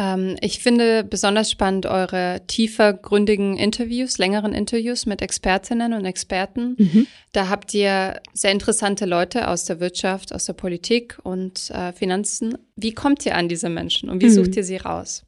Ähm, 0.00 0.36
ich 0.40 0.60
finde 0.60 1.04
besonders 1.04 1.50
spannend 1.50 1.86
eure 1.86 2.42
tiefer 2.46 2.94
gründigen 2.94 3.56
Interviews, 3.58 4.18
längeren 4.18 4.54
Interviews 4.54 5.04
mit 5.04 5.20
Expertinnen 5.20 5.92
und 5.92 6.04
Experten. 6.06 6.76
Mhm. 6.78 7.06
Da 7.32 7.48
habt 7.48 7.74
ihr 7.74 8.20
sehr 8.32 8.52
interessante 8.52 9.04
Leute 9.04 9.48
aus 9.48 9.66
der 9.66 9.78
Wirtschaft, 9.78 10.34
aus 10.34 10.46
der 10.46 10.54
Politik 10.54 11.18
und 11.22 11.70
äh, 11.70 11.92
Finanzen. 11.92 12.56
Wie 12.76 12.92
kommt 12.92 13.26
ihr 13.26 13.36
an 13.36 13.48
diese 13.48 13.68
Menschen 13.68 14.08
und 14.08 14.22
wie 14.22 14.28
mhm. 14.28 14.34
sucht 14.34 14.56
ihr 14.56 14.64
sie 14.64 14.78
raus? 14.78 15.24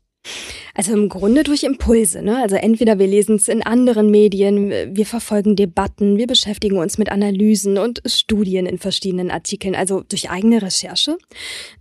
Also 0.75 0.93
im 0.93 1.09
Grunde 1.09 1.43
durch 1.43 1.65
Impulse. 1.65 2.23
Ne? 2.23 2.39
Also 2.43 2.57
entweder 2.57 2.99
wir 2.99 3.07
lesen 3.07 3.37
es 3.37 3.49
in 3.49 3.63
anderen 3.63 4.11
Medien, 4.11 4.71
wir 4.71 5.07
verfolgen 5.07 5.57
Debatten, 5.57 6.17
wir 6.17 6.27
beschäftigen 6.27 6.79
uns 6.79 6.97
mit 6.97 7.11
Analysen 7.11 7.77
und 7.77 8.03
Studien 8.07 8.67
in 8.67 8.79
verschiedenen 8.79 9.31
Artikeln, 9.31 9.75
also 9.75 10.03
durch 10.03 10.31
eigene 10.31 10.63
Recherche. 10.63 11.19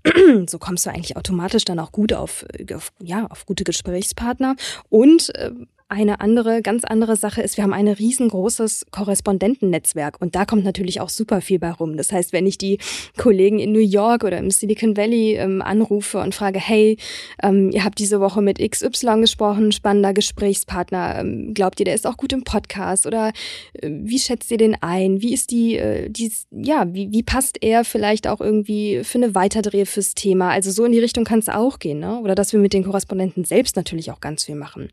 so 0.47 0.59
kommst 0.59 0.85
du 0.85 0.89
eigentlich 0.89 1.15
automatisch 1.15 1.63
dann 1.65 1.79
auch 1.79 1.91
gut 1.91 2.13
auf, 2.13 2.45
auf 2.73 2.91
ja, 3.01 3.27
auf 3.27 3.45
gute 3.45 3.63
Gesprächspartner 3.63 4.55
und 4.89 5.33
äh, 5.35 5.51
eine 5.91 6.21
andere, 6.21 6.61
ganz 6.61 6.85
andere 6.85 7.17
Sache 7.17 7.41
ist, 7.41 7.57
wir 7.57 7.65
haben 7.65 7.73
ein 7.73 7.89
riesengroßes 7.89 8.85
Korrespondentennetzwerk 8.91 10.21
und 10.21 10.35
da 10.35 10.45
kommt 10.45 10.63
natürlich 10.63 11.01
auch 11.01 11.09
super 11.09 11.41
viel 11.41 11.59
bei 11.59 11.71
rum. 11.71 11.97
Das 11.97 12.13
heißt, 12.13 12.31
wenn 12.31 12.47
ich 12.47 12.57
die 12.57 12.77
Kollegen 13.17 13.59
in 13.59 13.73
New 13.73 13.79
York 13.79 14.23
oder 14.23 14.37
im 14.37 14.51
Silicon 14.51 14.95
Valley 14.95 15.35
ähm, 15.35 15.61
anrufe 15.61 16.19
und 16.19 16.33
frage, 16.33 16.59
hey, 16.59 16.95
ähm, 17.43 17.71
ihr 17.71 17.83
habt 17.83 17.99
diese 17.99 18.21
Woche 18.21 18.41
mit 18.41 18.59
XY 18.59 19.19
gesprochen, 19.19 19.73
spannender 19.73 20.13
Gesprächspartner, 20.13 21.19
ähm, 21.19 21.53
glaubt 21.53 21.81
ihr, 21.81 21.85
der 21.85 21.95
ist 21.95 22.07
auch 22.07 22.15
gut 22.15 22.31
im 22.31 22.45
Podcast 22.45 23.05
oder 23.05 23.33
äh, 23.73 23.89
wie 23.91 24.19
schätzt 24.19 24.49
ihr 24.49 24.57
den 24.57 24.81
ein? 24.81 25.21
Wie 25.21 25.33
ist 25.33 25.51
die, 25.51 25.75
äh, 25.75 26.09
die 26.09 26.31
ja, 26.51 26.85
wie, 26.93 27.11
wie 27.11 27.23
passt 27.23 27.57
er 27.61 27.83
vielleicht 27.83 28.27
auch 28.27 28.39
irgendwie 28.39 29.03
für 29.03 29.17
eine 29.17 29.35
Weiterdreh 29.35 29.83
fürs 29.85 30.15
Thema? 30.15 30.51
Also 30.51 30.71
so 30.71 30.85
in 30.85 30.93
die 30.93 30.99
Richtung 30.99 31.25
kann 31.25 31.39
es 31.39 31.49
auch 31.49 31.79
gehen, 31.79 31.99
ne? 31.99 32.19
Oder 32.19 32.33
dass 32.33 32.53
wir 32.53 32.61
mit 32.61 32.71
den 32.71 32.85
Korrespondenten 32.85 33.43
selbst 33.43 33.75
natürlich 33.75 34.09
auch 34.09 34.21
ganz 34.21 34.45
viel 34.45 34.55
machen. 34.55 34.89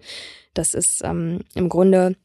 Das 0.59 0.75
ist 0.75 1.03
ähm, 1.05 1.41
im 1.55 1.69
Grunde 1.69 2.17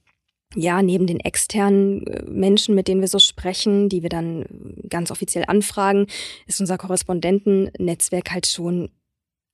ja, 0.55 0.81
neben 0.81 1.07
den 1.07 1.19
externen 1.19 2.05
äh, 2.07 2.23
Menschen, 2.25 2.75
mit 2.75 2.87
denen 2.87 3.01
wir 3.01 3.07
so 3.07 3.19
sprechen, 3.19 3.89
die 3.89 4.01
wir 4.01 4.09
dann 4.09 4.45
ganz 4.89 5.11
offiziell 5.11 5.45
anfragen, 5.47 6.07
ist 6.47 6.59
unser 6.59 6.77
Korrespondentennetzwerk 6.77 8.31
halt 8.31 8.47
schon 8.47 8.89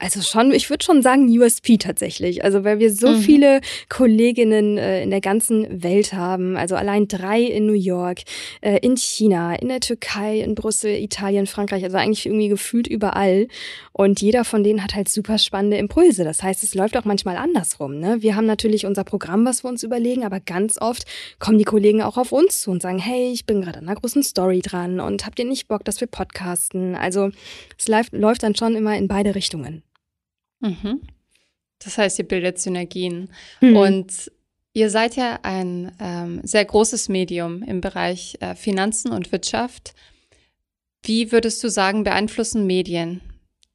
Also 0.01 0.21
schon, 0.21 0.53
ich 0.53 0.69
würde 0.69 0.85
schon 0.85 1.01
sagen 1.01 1.27
USP 1.27 1.77
tatsächlich. 1.77 2.45
Also 2.45 2.63
weil 2.63 2.79
wir 2.79 2.89
so 2.89 3.09
mhm. 3.09 3.19
viele 3.19 3.61
Kolleginnen 3.89 4.77
äh, 4.77 5.03
in 5.03 5.09
der 5.09 5.19
ganzen 5.19 5.83
Welt 5.83 6.13
haben. 6.13 6.55
Also 6.55 6.77
allein 6.77 7.09
drei 7.09 7.41
in 7.41 7.65
New 7.65 7.73
York, 7.73 8.21
äh, 8.61 8.79
in 8.81 8.95
China, 8.95 9.53
in 9.55 9.67
der 9.67 9.81
Türkei, 9.81 10.39
in 10.39 10.55
Brüssel, 10.55 10.91
Italien, 10.91 11.47
Frankreich. 11.47 11.83
Also 11.83 11.97
eigentlich 11.97 12.25
irgendwie 12.25 12.47
gefühlt 12.47 12.87
überall. 12.87 13.49
Und 13.91 14.21
jeder 14.21 14.45
von 14.45 14.63
denen 14.63 14.85
hat 14.85 14.95
halt 14.95 15.09
super 15.09 15.37
spannende 15.37 15.75
Impulse. 15.75 16.23
Das 16.23 16.43
heißt, 16.43 16.63
es 16.63 16.75
läuft 16.75 16.95
auch 16.95 17.03
manchmal 17.03 17.35
andersrum. 17.35 17.99
Ne? 17.99 18.21
Wir 18.21 18.37
haben 18.37 18.45
natürlich 18.45 18.85
unser 18.85 19.03
Programm, 19.03 19.45
was 19.45 19.65
wir 19.65 19.69
uns 19.69 19.83
überlegen, 19.83 20.23
aber 20.23 20.39
ganz 20.39 20.81
oft 20.81 21.03
kommen 21.39 21.57
die 21.57 21.65
Kollegen 21.65 22.01
auch 22.01 22.15
auf 22.17 22.31
uns 22.31 22.61
zu 22.61 22.71
und 22.71 22.81
sagen, 22.81 22.99
hey, 22.99 23.33
ich 23.33 23.45
bin 23.45 23.61
gerade 23.61 23.79
an 23.79 23.89
einer 23.89 23.99
großen 23.99 24.23
Story 24.23 24.61
dran 24.61 25.01
und 25.01 25.25
habt 25.25 25.39
ihr 25.39 25.45
nicht 25.45 25.67
Bock, 25.67 25.83
dass 25.83 25.99
wir 25.99 26.07
podcasten? 26.07 26.95
Also 26.95 27.31
es 27.77 27.89
läuft, 27.89 28.13
läuft 28.13 28.43
dann 28.43 28.55
schon 28.55 28.77
immer 28.77 28.97
in 28.97 29.09
beide 29.09 29.35
Richtungen. 29.35 29.83
Mhm. 30.59 31.01
Das 31.79 31.97
heißt, 31.97 32.19
ihr 32.19 32.27
bildet 32.27 32.59
Synergien. 32.59 33.29
Mhm. 33.61 33.75
Und 33.75 34.31
ihr 34.73 34.89
seid 34.89 35.15
ja 35.15 35.39
ein 35.43 35.91
ähm, 35.99 36.41
sehr 36.43 36.65
großes 36.65 37.09
Medium 37.09 37.63
im 37.63 37.81
Bereich 37.81 38.37
äh, 38.41 38.55
Finanzen 38.55 39.11
und 39.11 39.31
Wirtschaft. 39.31 39.93
Wie 41.03 41.31
würdest 41.31 41.63
du 41.63 41.69
sagen, 41.69 42.03
beeinflussen 42.03 42.67
Medien 42.67 43.21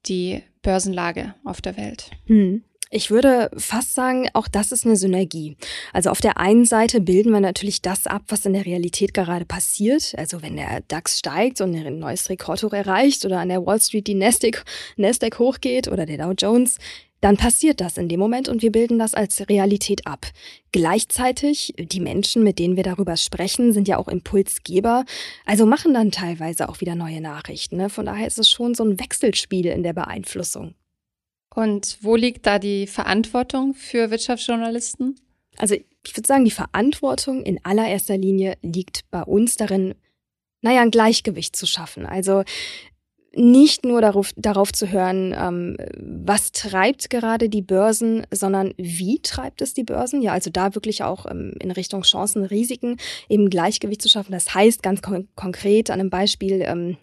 die 0.05 0.43
Börsenlage 0.61 1.33
auf 1.43 1.61
der 1.61 1.77
Welt? 1.77 2.11
Mhm. 2.27 2.63
Ich 2.91 3.09
würde 3.09 3.49
fast 3.57 3.95
sagen, 3.95 4.29
auch 4.33 4.47
das 4.47 4.71
ist 4.71 4.85
eine 4.85 4.95
Synergie. 4.95 5.57
Also 5.91 6.11
auf 6.11 6.21
der 6.21 6.37
einen 6.37 6.65
Seite 6.65 7.01
bilden 7.01 7.31
wir 7.31 7.39
natürlich 7.39 7.81
das 7.81 8.05
ab, 8.05 8.23
was 8.27 8.45
in 8.45 8.53
der 8.53 8.65
Realität 8.65 9.13
gerade 9.13 9.45
passiert. 9.45 10.13
Also 10.17 10.41
wenn 10.43 10.55
der 10.55 10.81
DAX 10.87 11.17
steigt 11.19 11.61
und 11.61 11.75
ein 11.75 11.99
neues 11.99 12.29
Rekordhoch 12.29 12.73
erreicht 12.73 13.25
oder 13.25 13.39
an 13.39 13.49
der 13.49 13.65
Wall 13.65 13.81
Street 13.81 14.07
die 14.07 14.13
Nasdaq, 14.13 14.63
Nasdaq 14.97 15.39
hochgeht 15.39 15.87
oder 15.87 16.05
der 16.05 16.19
Dow 16.19 16.33
Jones, 16.37 16.77
dann 17.21 17.37
passiert 17.37 17.81
das 17.81 17.97
in 17.97 18.07
dem 18.07 18.19
Moment 18.19 18.47
und 18.49 18.61
wir 18.61 18.71
bilden 18.71 18.99
das 18.99 19.15
als 19.15 19.49
Realität 19.49 20.05
ab. 20.05 20.27
Gleichzeitig, 20.71 21.73
die 21.77 21.99
Menschen, 21.99 22.43
mit 22.43 22.59
denen 22.59 22.75
wir 22.75 22.83
darüber 22.83 23.17
sprechen, 23.17 23.73
sind 23.73 23.87
ja 23.87 23.97
auch 23.97 24.07
Impulsgeber, 24.07 25.05
also 25.43 25.65
machen 25.65 25.95
dann 25.95 26.11
teilweise 26.11 26.69
auch 26.69 26.81
wieder 26.81 26.93
neue 26.93 27.21
Nachrichten. 27.21 27.77
Ne? 27.77 27.89
Von 27.89 28.05
daher 28.05 28.27
ist 28.27 28.37
es 28.37 28.47
schon 28.47 28.75
so 28.75 28.83
ein 28.83 28.99
Wechselspiel 28.99 29.65
in 29.65 29.81
der 29.81 29.93
Beeinflussung. 29.93 30.75
Und 31.55 31.97
wo 32.01 32.15
liegt 32.15 32.45
da 32.45 32.59
die 32.59 32.85
Verantwortung 32.85 33.73
für 33.73 34.11
Wirtschaftsjournalisten? 34.11 35.15
Also 35.57 35.75
ich 35.75 36.15
würde 36.15 36.27
sagen, 36.27 36.45
die 36.45 36.51
Verantwortung 36.51 37.43
in 37.43 37.63
allererster 37.63 38.17
Linie 38.17 38.57
liegt 38.61 39.09
bei 39.09 39.23
uns 39.23 39.55
darin, 39.55 39.95
naja, 40.61 40.81
ein 40.81 40.91
Gleichgewicht 40.91 41.55
zu 41.55 41.65
schaffen. 41.65 42.05
Also 42.05 42.43
nicht 43.33 43.85
nur 43.85 44.01
darauf, 44.01 44.31
darauf 44.35 44.71
zu 44.71 44.91
hören, 44.91 45.33
ähm, 45.37 45.77
was 45.97 46.51
treibt 46.51 47.09
gerade 47.09 47.49
die 47.49 47.61
Börsen, 47.61 48.25
sondern 48.31 48.73
wie 48.77 49.21
treibt 49.21 49.61
es 49.61 49.73
die 49.73 49.83
Börsen? 49.83 50.21
Ja, 50.21 50.33
also 50.33 50.49
da 50.49 50.75
wirklich 50.75 51.03
auch 51.03 51.25
ähm, 51.25 51.53
in 51.59 51.71
Richtung 51.71 52.01
Chancen, 52.03 52.45
Risiken 52.45 52.97
eben 53.29 53.49
Gleichgewicht 53.49 54.01
zu 54.01 54.09
schaffen. 54.09 54.31
Das 54.31 54.53
heißt 54.53 54.83
ganz 54.83 55.01
kon 55.01 55.27
konkret 55.35 55.89
an 55.89 55.99
einem 55.99 56.09
Beispiel 56.09 56.61
ähm, 56.65 56.97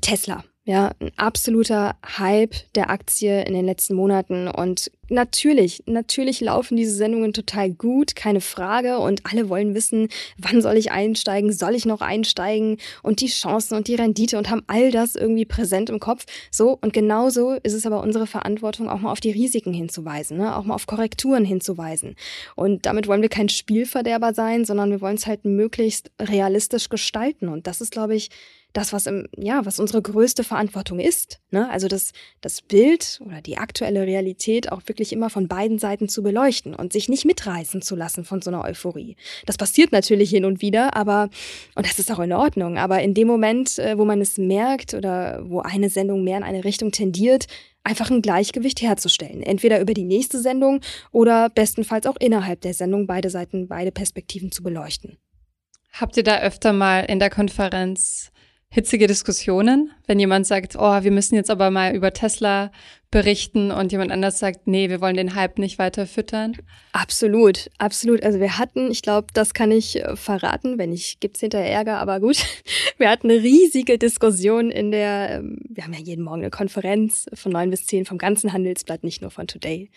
Tesla. 0.00 0.44
Ja, 0.64 0.92
ein 1.00 1.10
absoluter 1.16 1.96
Hype 2.18 2.54
der 2.76 2.88
Aktie 2.88 3.42
in 3.42 3.52
den 3.52 3.66
letzten 3.66 3.96
Monaten. 3.96 4.46
Und 4.46 4.92
natürlich, 5.08 5.82
natürlich 5.86 6.40
laufen 6.40 6.76
diese 6.76 6.94
Sendungen 6.94 7.32
total 7.32 7.72
gut, 7.72 8.14
keine 8.14 8.40
Frage. 8.40 9.00
Und 9.00 9.22
alle 9.26 9.48
wollen 9.48 9.74
wissen, 9.74 10.06
wann 10.38 10.62
soll 10.62 10.76
ich 10.76 10.92
einsteigen, 10.92 11.52
soll 11.52 11.74
ich 11.74 11.84
noch 11.84 12.00
einsteigen 12.00 12.76
und 13.02 13.20
die 13.20 13.26
Chancen 13.26 13.76
und 13.76 13.88
die 13.88 13.96
Rendite 13.96 14.38
und 14.38 14.50
haben 14.50 14.62
all 14.68 14.92
das 14.92 15.16
irgendwie 15.16 15.46
präsent 15.46 15.90
im 15.90 15.98
Kopf. 15.98 16.26
So, 16.52 16.78
und 16.80 16.92
genauso 16.92 17.54
ist 17.64 17.74
es 17.74 17.84
aber 17.84 18.00
unsere 18.00 18.28
Verantwortung, 18.28 18.88
auch 18.88 19.00
mal 19.00 19.10
auf 19.10 19.20
die 19.20 19.32
Risiken 19.32 19.74
hinzuweisen, 19.74 20.36
ne? 20.36 20.56
auch 20.56 20.62
mal 20.62 20.76
auf 20.76 20.86
Korrekturen 20.86 21.44
hinzuweisen. 21.44 22.14
Und 22.54 22.86
damit 22.86 23.08
wollen 23.08 23.22
wir 23.22 23.28
kein 23.28 23.48
Spielverderber 23.48 24.32
sein, 24.32 24.64
sondern 24.64 24.92
wir 24.92 25.00
wollen 25.00 25.16
es 25.16 25.26
halt 25.26 25.44
möglichst 25.44 26.12
realistisch 26.20 26.88
gestalten. 26.88 27.48
Und 27.48 27.66
das 27.66 27.80
ist, 27.80 27.90
glaube 27.90 28.14
ich, 28.14 28.30
das, 28.72 28.92
was 28.92 29.06
im, 29.06 29.26
ja, 29.36 29.64
was 29.64 29.78
unsere 29.78 30.02
größte 30.02 30.44
Verantwortung 30.44 30.98
ist. 30.98 31.40
Ne? 31.50 31.68
Also 31.70 31.88
das, 31.88 32.12
das 32.40 32.62
Bild 32.62 33.20
oder 33.24 33.42
die 33.42 33.58
aktuelle 33.58 34.02
Realität 34.06 34.72
auch 34.72 34.82
wirklich 34.86 35.12
immer 35.12 35.30
von 35.30 35.48
beiden 35.48 35.78
Seiten 35.78 36.08
zu 36.08 36.22
beleuchten 36.22 36.74
und 36.74 36.92
sich 36.92 37.08
nicht 37.08 37.24
mitreißen 37.24 37.82
zu 37.82 37.96
lassen 37.96 38.24
von 38.24 38.40
so 38.40 38.50
einer 38.50 38.64
Euphorie. 38.64 39.16
Das 39.46 39.56
passiert 39.56 39.92
natürlich 39.92 40.30
hin 40.30 40.44
und 40.44 40.62
wieder, 40.62 40.96
aber, 40.96 41.28
und 41.74 41.86
das 41.86 41.98
ist 41.98 42.10
auch 42.10 42.20
in 42.20 42.32
Ordnung, 42.32 42.78
aber 42.78 43.02
in 43.02 43.14
dem 43.14 43.28
Moment, 43.28 43.78
äh, 43.78 43.98
wo 43.98 44.04
man 44.04 44.20
es 44.20 44.38
merkt 44.38 44.94
oder 44.94 45.42
wo 45.44 45.60
eine 45.60 45.90
Sendung 45.90 46.24
mehr 46.24 46.38
in 46.38 46.44
eine 46.44 46.64
Richtung 46.64 46.92
tendiert, 46.92 47.46
einfach 47.84 48.10
ein 48.10 48.22
Gleichgewicht 48.22 48.80
herzustellen. 48.80 49.42
Entweder 49.42 49.80
über 49.80 49.94
die 49.94 50.04
nächste 50.04 50.40
Sendung 50.40 50.80
oder 51.10 51.50
bestenfalls 51.50 52.06
auch 52.06 52.16
innerhalb 52.20 52.60
der 52.60 52.74
Sendung 52.74 53.06
beide 53.06 53.28
Seiten, 53.28 53.68
beide 53.68 53.92
Perspektiven 53.92 54.52
zu 54.52 54.62
beleuchten. 54.62 55.18
Habt 55.92 56.16
ihr 56.16 56.22
da 56.22 56.40
öfter 56.40 56.72
mal 56.72 57.00
in 57.00 57.18
der 57.18 57.28
Konferenz 57.28 58.31
hitzige 58.72 59.06
Diskussionen, 59.06 59.90
wenn 60.06 60.18
jemand 60.18 60.46
sagt, 60.46 60.76
oh, 60.78 61.02
wir 61.02 61.10
müssen 61.10 61.34
jetzt 61.34 61.50
aber 61.50 61.70
mal 61.70 61.94
über 61.94 62.14
Tesla 62.14 62.72
berichten 63.10 63.70
und 63.70 63.92
jemand 63.92 64.10
anders 64.10 64.38
sagt, 64.38 64.66
nee, 64.66 64.88
wir 64.88 65.02
wollen 65.02 65.14
den 65.14 65.34
Hype 65.34 65.58
nicht 65.58 65.78
weiter 65.78 66.06
füttern? 66.06 66.56
Absolut, 66.92 67.70
absolut. 67.76 68.22
Also 68.22 68.40
wir 68.40 68.56
hatten, 68.56 68.90
ich 68.90 69.02
glaube, 69.02 69.26
das 69.34 69.52
kann 69.52 69.70
ich 69.70 70.02
äh, 70.02 70.16
verraten, 70.16 70.78
wenn 70.78 70.88
nicht, 70.88 71.20
gibt's 71.20 71.40
hinterher 71.40 71.70
Ärger, 71.70 71.98
aber 71.98 72.18
gut. 72.18 72.38
Wir 72.98 73.10
hatten 73.10 73.30
eine 73.30 73.42
riesige 73.42 73.98
Diskussion 73.98 74.70
in 74.70 74.92
der, 74.92 75.38
ähm, 75.38 75.58
wir 75.68 75.82
haben 75.82 75.92
ja 75.92 75.98
jeden 75.98 76.22
Morgen 76.22 76.42
eine 76.42 76.50
Konferenz 76.50 77.26
von 77.34 77.50
neun 77.50 77.70
bis 77.70 77.84
zehn 77.84 78.04
vom 78.04 78.16
ganzen 78.16 78.52
Handelsblatt, 78.52 79.02
nicht 79.02 79.22
nur 79.22 79.32
von 79.32 79.48
Today. 79.48 79.90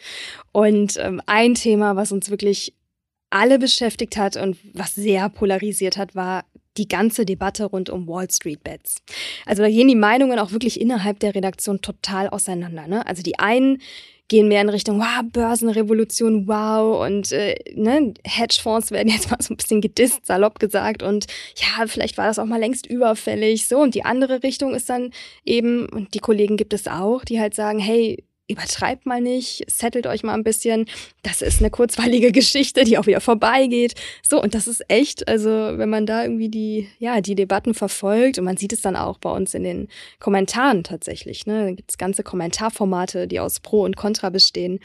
Und 0.52 0.98
ähm, 0.98 1.22
ein 1.28 1.54
Thema, 1.54 1.96
was 1.96 2.12
uns 2.12 2.32
wirklich 2.32 2.74
alle 3.30 3.60
beschäftigt 3.60 4.18
hat 4.18 4.38
und 4.38 4.58
was 4.74 4.96
sehr 4.96 5.30
polarisiert 5.30 5.98
hat, 5.98 6.16
war 6.16 6.46
die 6.78 6.88
ganze 6.88 7.26
Debatte 7.26 7.66
rund 7.66 7.90
um 7.90 8.08
Wall 8.08 8.30
Street 8.30 8.64
Bets. 8.64 8.98
Also 9.46 9.64
da 9.64 9.70
gehen 9.70 9.88
die 9.88 9.96
Meinungen 9.96 10.40
auch 10.40 10.52
wirklich 10.52 10.80
innerhalb 10.80 11.20
der 11.20 11.36
Redaktion 11.36 11.82
total 11.82 12.30
auseinander. 12.30 12.88
Ne? 12.88 13.06
Also 13.06 13.24
die 13.24 13.40
einen 13.40 13.80
gehen 14.28 14.48
mehr 14.48 14.62
in 14.62 14.70
Richtung, 14.70 15.00
wow, 15.00 15.22
Börsenrevolution, 15.32 16.48
wow, 16.48 17.06
und 17.06 17.32
äh, 17.32 17.56
ne, 17.76 18.14
Hedgefonds 18.24 18.92
werden 18.92 19.10
jetzt 19.10 19.30
mal 19.30 19.38
so 19.40 19.54
ein 19.54 19.58
bisschen 19.58 19.82
gedisst, 19.82 20.26
salopp 20.26 20.60
gesagt, 20.60 21.04
und 21.04 21.28
ja, 21.58 21.86
vielleicht 21.86 22.18
war 22.18 22.26
das 22.26 22.40
auch 22.40 22.46
mal 22.46 22.60
längst 22.60 22.88
überfällig, 22.88 23.68
so, 23.68 23.78
und 23.78 23.94
die 23.94 24.04
andere 24.04 24.42
Richtung 24.42 24.74
ist 24.74 24.90
dann 24.90 25.12
eben, 25.44 25.88
und 25.90 26.16
die 26.16 26.20
Kollegen 26.20 26.58
gibt 26.58 26.74
es 26.74 26.88
auch, 26.88 27.24
die 27.24 27.40
halt 27.40 27.54
sagen, 27.54 27.78
hey, 27.78 28.24
übertreibt 28.48 29.06
mal 29.06 29.22
nicht, 29.22 29.64
settelt 29.70 30.08
euch 30.08 30.24
mal 30.24 30.34
ein 30.34 30.44
bisschen. 30.44 30.86
Das 31.24 31.42
ist 31.42 31.60
eine 31.60 31.72
kurzweilige 31.72 32.32
Geschichte, 32.34 32.84
die 32.84 32.98
auch 32.98 33.08
wieder 33.08 33.22
vorbeigeht. 33.22 33.96
So, 34.22 34.42
und 34.42 34.54
das 34.54 34.68
ist 34.68 34.84
echt, 34.88 35.28
also 35.28 35.50
wenn 35.50 35.90
man 35.90 36.06
da 36.06 36.24
irgendwie 36.24 36.50
die, 36.50 36.88
ja, 37.00 37.22
die 37.22 37.36
Debatten 37.36 37.74
verfolgt 37.74 38.38
und 38.38 38.46
man 38.46 38.58
sieht 38.58 38.74
es 38.74 38.82
dann 38.82 38.96
auch 38.96 39.18
bei 39.18 39.32
uns 39.32 39.54
in 39.54 39.64
den 39.64 39.88
Kommentaren 40.20 40.84
tatsächlich, 40.84 41.46
ne? 41.48 41.66
Da 41.66 41.72
gibt's 41.72 41.98
ganze 41.98 42.24
Kommentarformate, 42.24 43.28
die 43.28 43.40
aus 43.40 43.60
Pro 43.60 43.84
und 43.84 43.96
Contra 43.96 44.30
bestehen. 44.30 44.80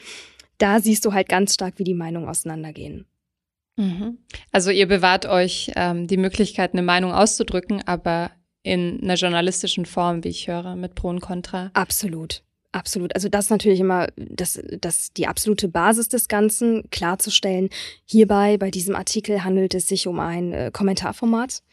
Da 0.57 0.79
siehst 0.79 1.05
du 1.05 1.13
halt 1.13 1.29
ganz 1.29 1.53
stark, 1.53 1.75
wie 1.77 1.83
die 1.83 1.93
Meinungen 1.93 2.29
auseinandergehen. 2.29 3.05
Mhm. 3.77 4.17
Also 4.51 4.71
ihr 4.71 4.87
bewahrt 4.87 5.25
euch 5.25 5.71
ähm, 5.75 6.07
die 6.07 6.17
Möglichkeit, 6.17 6.73
eine 6.73 6.83
Meinung 6.83 7.13
auszudrücken, 7.13 7.81
aber 7.85 8.31
in 8.63 9.01
einer 9.01 9.15
journalistischen 9.15 9.85
Form, 9.85 10.23
wie 10.23 10.29
ich 10.29 10.47
höre, 10.47 10.75
mit 10.75 10.93
Pro 10.93 11.09
und 11.09 11.19
Contra. 11.19 11.71
Absolut. 11.73 12.43
Absolut. 12.73 13.13
Also 13.15 13.27
das 13.27 13.45
ist 13.45 13.49
natürlich 13.51 13.81
immer 13.81 14.07
das, 14.15 14.61
das 14.79 15.11
die 15.11 15.27
absolute 15.27 15.67
Basis 15.67 16.07
des 16.07 16.29
Ganzen, 16.29 16.89
klarzustellen. 16.89 17.69
Hierbei, 18.05 18.57
bei 18.57 18.71
diesem 18.71 18.95
Artikel 18.95 19.43
handelt 19.43 19.75
es 19.75 19.87
sich 19.87 20.07
um 20.07 20.19
ein 20.19 20.53
äh, 20.53 20.71
Kommentarformat. 20.71 21.63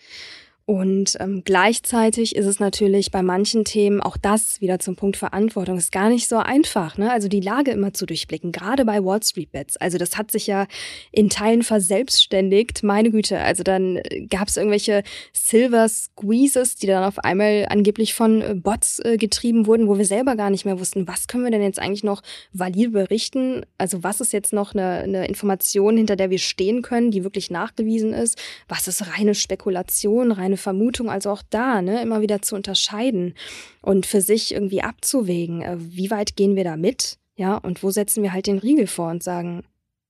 Und 0.68 1.16
ähm, 1.18 1.44
gleichzeitig 1.46 2.36
ist 2.36 2.44
es 2.44 2.60
natürlich 2.60 3.10
bei 3.10 3.22
manchen 3.22 3.64
Themen 3.64 4.02
auch 4.02 4.18
das 4.18 4.60
wieder 4.60 4.78
zum 4.78 4.96
Punkt 4.96 5.16
Verantwortung 5.16 5.78
ist 5.78 5.92
gar 5.92 6.10
nicht 6.10 6.28
so 6.28 6.36
einfach, 6.36 6.98
ne? 6.98 7.10
Also 7.10 7.28
die 7.28 7.40
Lage 7.40 7.70
immer 7.70 7.94
zu 7.94 8.04
durchblicken, 8.04 8.52
gerade 8.52 8.84
bei 8.84 9.02
Wall 9.02 9.22
Street 9.22 9.50
Bets. 9.50 9.78
Also 9.78 9.96
das 9.96 10.18
hat 10.18 10.30
sich 10.30 10.46
ja 10.46 10.66
in 11.10 11.30
Teilen 11.30 11.62
verselbstständigt. 11.62 12.82
Meine 12.82 13.10
Güte, 13.10 13.40
also 13.40 13.62
dann 13.62 13.96
äh, 13.96 14.26
gab 14.28 14.48
es 14.48 14.58
irgendwelche 14.58 15.04
Silver 15.32 15.88
Squeezes, 15.88 16.76
die 16.76 16.86
dann 16.86 17.02
auf 17.02 17.18
einmal 17.20 17.64
angeblich 17.70 18.12
von 18.12 18.42
äh, 18.42 18.54
Bots 18.54 18.98
äh, 18.98 19.16
getrieben 19.16 19.66
wurden, 19.66 19.88
wo 19.88 19.96
wir 19.96 20.04
selber 20.04 20.36
gar 20.36 20.50
nicht 20.50 20.66
mehr 20.66 20.78
wussten, 20.78 21.08
was 21.08 21.28
können 21.28 21.44
wir 21.44 21.50
denn 21.50 21.62
jetzt 21.62 21.78
eigentlich 21.78 22.04
noch 22.04 22.20
valide 22.52 22.90
berichten? 22.90 23.64
Also 23.78 24.02
was 24.02 24.20
ist 24.20 24.34
jetzt 24.34 24.52
noch 24.52 24.74
eine, 24.74 24.98
eine 24.98 25.28
Information, 25.28 25.96
hinter 25.96 26.16
der 26.16 26.28
wir 26.28 26.38
stehen 26.38 26.82
können, 26.82 27.10
die 27.10 27.24
wirklich 27.24 27.50
nachgewiesen 27.50 28.12
ist? 28.12 28.36
Was 28.68 28.86
ist 28.86 29.16
reine 29.16 29.34
Spekulation, 29.34 30.30
reine 30.30 30.57
Vermutung, 30.58 31.10
also 31.10 31.30
auch 31.30 31.42
da, 31.48 31.80
ne, 31.80 32.02
immer 32.02 32.20
wieder 32.20 32.42
zu 32.42 32.54
unterscheiden 32.54 33.34
und 33.80 34.06
für 34.06 34.20
sich 34.20 34.52
irgendwie 34.52 34.82
abzuwägen, 34.82 35.62
äh, 35.62 35.76
wie 35.78 36.10
weit 36.10 36.36
gehen 36.36 36.56
wir 36.56 36.64
da 36.64 36.76
mit, 36.76 37.18
ja, 37.36 37.56
und 37.56 37.82
wo 37.82 37.90
setzen 37.90 38.22
wir 38.22 38.32
halt 38.32 38.46
den 38.46 38.58
Riegel 38.58 38.86
vor 38.86 39.10
und 39.10 39.22
sagen, 39.22 39.62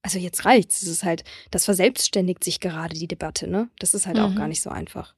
also 0.03 0.19
jetzt 0.19 0.45
reicht's. 0.45 0.83
Es 0.83 0.89
ist 0.89 1.05
halt, 1.05 1.25
das 1.51 1.67
verselbstständigt 1.67 2.43
sich 2.43 2.61
gerade 2.61 2.95
die 2.95 3.09
Debatte, 3.09 3.49
ne? 3.49 3.69
Das 3.79 3.95
ist 3.95 4.07
halt 4.07 4.17
mhm. 4.17 4.23
auch 4.23 4.35
gar 4.35 4.49
nicht 4.49 4.63
so 4.63 4.71
einfach. 4.71 5.15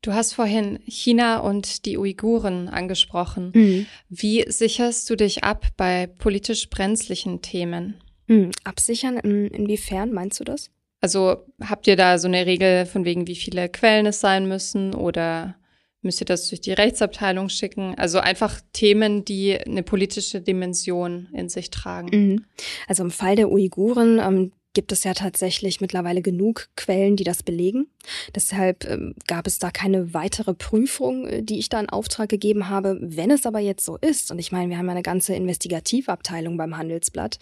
Du 0.00 0.12
hast 0.12 0.32
vorhin 0.32 0.80
China 0.84 1.38
und 1.38 1.86
die 1.86 1.96
Uiguren 1.96 2.68
angesprochen. 2.68 3.52
Mhm. 3.54 3.86
Wie 4.08 4.44
sicherst 4.48 5.08
du 5.08 5.16
dich 5.16 5.44
ab 5.44 5.68
bei 5.76 6.08
politisch 6.08 6.68
brenzlichen 6.70 7.40
Themen? 7.40 8.00
Mhm. 8.26 8.50
Absichern, 8.64 9.18
inwiefern 9.18 10.12
meinst 10.12 10.40
du 10.40 10.44
das? 10.44 10.70
Also 11.02 11.44
habt 11.60 11.86
ihr 11.88 11.96
da 11.96 12.16
so 12.16 12.28
eine 12.28 12.46
Regel 12.46 12.86
von 12.86 13.04
wegen, 13.04 13.26
wie 13.26 13.34
viele 13.34 13.68
Quellen 13.68 14.06
es 14.06 14.20
sein 14.20 14.46
müssen 14.46 14.94
oder 14.94 15.56
müsst 16.00 16.22
ihr 16.22 16.26
das 16.26 16.48
durch 16.48 16.60
die 16.60 16.72
Rechtsabteilung 16.72 17.48
schicken? 17.48 17.96
Also 17.98 18.20
einfach 18.20 18.60
Themen, 18.72 19.24
die 19.24 19.58
eine 19.58 19.82
politische 19.82 20.40
Dimension 20.40 21.28
in 21.32 21.48
sich 21.48 21.70
tragen. 21.70 22.10
Mhm. 22.12 22.44
Also 22.86 23.02
im 23.02 23.10
Fall 23.10 23.34
der 23.34 23.50
Uiguren, 23.50 24.20
ähm, 24.20 24.52
gibt 24.74 24.92
es 24.92 25.04
ja 25.04 25.14
tatsächlich 25.14 25.80
mittlerweile 25.80 26.22
genug 26.22 26.68
Quellen, 26.76 27.16
die 27.16 27.24
das 27.24 27.42
belegen. 27.42 27.88
Deshalb 28.34 28.88
ähm, 28.88 29.14
gab 29.26 29.46
es 29.46 29.58
da 29.58 29.70
keine 29.70 30.14
weitere 30.14 30.54
Prüfung, 30.54 31.26
äh, 31.26 31.42
die 31.42 31.58
ich 31.58 31.68
da 31.68 31.80
in 31.80 31.88
Auftrag 31.88 32.28
gegeben 32.28 32.68
habe. 32.68 32.98
Wenn 33.00 33.30
es 33.30 33.46
aber 33.46 33.60
jetzt 33.60 33.84
so 33.84 33.96
ist, 33.96 34.30
und 34.30 34.38
ich 34.38 34.52
meine, 34.52 34.70
wir 34.70 34.78
haben 34.78 34.88
eine 34.88 35.02
ganze 35.02 35.34
Investigativabteilung 35.34 36.56
beim 36.56 36.76
Handelsblatt, 36.76 37.38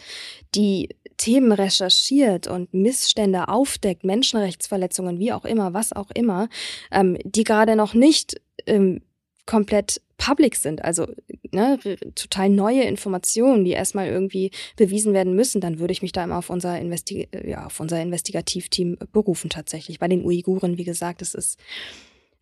die 0.55 0.89
Themen 1.17 1.53
recherchiert 1.53 2.47
und 2.47 2.73
Missstände 2.73 3.49
aufdeckt, 3.49 4.05
Menschenrechtsverletzungen, 4.05 5.19
wie 5.19 5.33
auch 5.33 5.45
immer, 5.45 5.75
was 5.75 5.93
auch 5.93 6.11
immer, 6.15 6.49
ähm, 6.91 7.19
die 7.25 7.45
gerade 7.45 7.77
noch 7.77 7.95
nicht 7.95 8.41
ähm, 8.67 9.03
komplett 9.47 10.01
public 10.21 10.55
sind, 10.55 10.85
also 10.85 11.07
ne, 11.51 11.79
total 12.15 12.51
neue 12.51 12.83
Informationen, 12.83 13.65
die 13.65 13.73
erstmal 13.73 14.07
irgendwie 14.09 14.51
bewiesen 14.77 15.15
werden 15.15 15.35
müssen, 15.35 15.61
dann 15.61 15.79
würde 15.79 15.93
ich 15.93 16.03
mich 16.03 16.13
da 16.13 16.23
immer 16.23 16.37
auf 16.37 16.51
unser, 16.51 16.79
Investi 16.79 17.29
ja, 17.45 17.67
auf 17.67 17.81
unser 17.81 18.01
Investigativteam 18.01 18.99
berufen 19.13 19.49
tatsächlich. 19.49 19.99
Bei 19.99 20.09
den 20.09 20.25
Uiguren, 20.25 20.77
wie 20.77 20.85
gesagt, 20.85 21.23
es 21.23 21.35
ist 21.35 21.59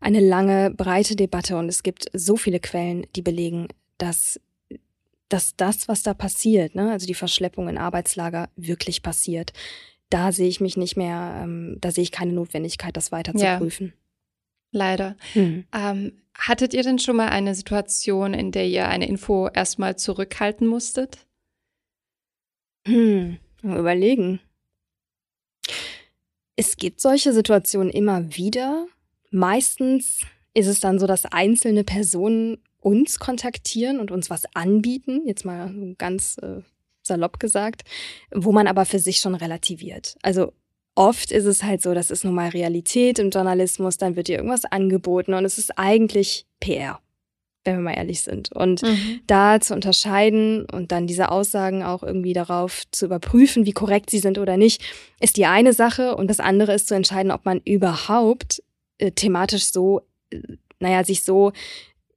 eine 0.00 0.20
lange, 0.20 0.72
breite 0.72 1.14
Debatte 1.14 1.56
und 1.56 1.68
es 1.68 1.82
gibt 1.82 2.06
so 2.12 2.36
viele 2.36 2.60
Quellen, 2.60 3.06
die 3.14 3.22
belegen, 3.22 3.68
dass 3.96 4.40
dass 5.30 5.56
das, 5.56 5.88
was 5.88 6.02
da 6.02 6.14
passiert, 6.14 6.74
ne, 6.74 6.90
also 6.90 7.06
die 7.06 7.14
Verschleppung 7.14 7.68
in 7.68 7.76
Arbeitslager 7.76 8.48
wirklich 8.56 9.02
passiert. 9.02 9.52
Da 10.08 10.32
sehe 10.32 10.48
ich 10.48 10.58
mich 10.62 10.78
nicht 10.78 10.96
mehr, 10.96 11.42
ähm, 11.42 11.76
da 11.82 11.90
sehe 11.90 12.02
ich 12.02 12.12
keine 12.12 12.32
Notwendigkeit, 12.32 12.96
das 12.96 13.12
weiter 13.12 13.34
zu 13.34 13.44
ja. 13.44 13.58
prüfen. 13.58 13.92
Leider. 14.70 15.16
Mhm. 15.34 15.64
Ähm, 15.72 16.12
Hattet 16.38 16.72
ihr 16.72 16.84
denn 16.84 17.00
schon 17.00 17.16
mal 17.16 17.30
eine 17.30 17.56
Situation, 17.56 18.32
in 18.32 18.52
der 18.52 18.68
ihr 18.68 18.86
eine 18.88 19.08
Info 19.08 19.48
erstmal 19.48 19.96
zurückhalten 19.96 20.68
musstet? 20.68 21.26
Hm, 22.86 23.38
überlegen. 23.62 24.38
Es 26.54 26.76
gibt 26.76 27.00
solche 27.00 27.32
Situationen 27.32 27.90
immer 27.90 28.36
wieder. 28.36 28.86
Meistens 29.30 30.20
ist 30.54 30.68
es 30.68 30.78
dann 30.78 31.00
so, 31.00 31.08
dass 31.08 31.26
einzelne 31.26 31.82
Personen 31.82 32.62
uns 32.78 33.18
kontaktieren 33.18 33.98
und 33.98 34.12
uns 34.12 34.30
was 34.30 34.44
anbieten, 34.54 35.22
jetzt 35.26 35.44
mal 35.44 35.96
ganz 35.98 36.38
äh, 36.38 36.62
salopp 37.02 37.40
gesagt, 37.40 37.82
wo 38.30 38.52
man 38.52 38.68
aber 38.68 38.86
für 38.86 39.00
sich 39.00 39.18
schon 39.18 39.34
relativiert. 39.34 40.16
Also 40.22 40.52
oft 40.98 41.30
ist 41.30 41.44
es 41.44 41.62
halt 41.62 41.80
so, 41.80 41.94
das 41.94 42.10
ist 42.10 42.24
nun 42.24 42.34
mal 42.34 42.48
Realität 42.48 43.20
im 43.20 43.30
Journalismus, 43.30 43.98
dann 43.98 44.16
wird 44.16 44.26
dir 44.26 44.38
irgendwas 44.38 44.64
angeboten 44.64 45.32
und 45.32 45.44
es 45.44 45.56
ist 45.56 45.78
eigentlich 45.78 46.44
PR, 46.58 46.98
wenn 47.62 47.76
wir 47.76 47.82
mal 47.82 47.96
ehrlich 47.96 48.22
sind. 48.22 48.50
Und 48.50 48.82
mhm. 48.82 49.20
da 49.28 49.60
zu 49.60 49.74
unterscheiden 49.74 50.66
und 50.66 50.90
dann 50.90 51.06
diese 51.06 51.30
Aussagen 51.30 51.84
auch 51.84 52.02
irgendwie 52.02 52.32
darauf 52.32 52.82
zu 52.90 53.06
überprüfen, 53.06 53.64
wie 53.64 53.72
korrekt 53.72 54.10
sie 54.10 54.18
sind 54.18 54.38
oder 54.38 54.56
nicht, 54.56 54.82
ist 55.20 55.36
die 55.36 55.46
eine 55.46 55.72
Sache. 55.72 56.16
Und 56.16 56.28
das 56.28 56.40
andere 56.40 56.74
ist 56.74 56.88
zu 56.88 56.96
entscheiden, 56.96 57.30
ob 57.30 57.44
man 57.44 57.60
überhaupt 57.64 58.60
äh, 58.98 59.12
thematisch 59.12 59.66
so, 59.66 60.02
äh, 60.30 60.40
naja, 60.80 61.04
sich 61.04 61.22
so 61.22 61.52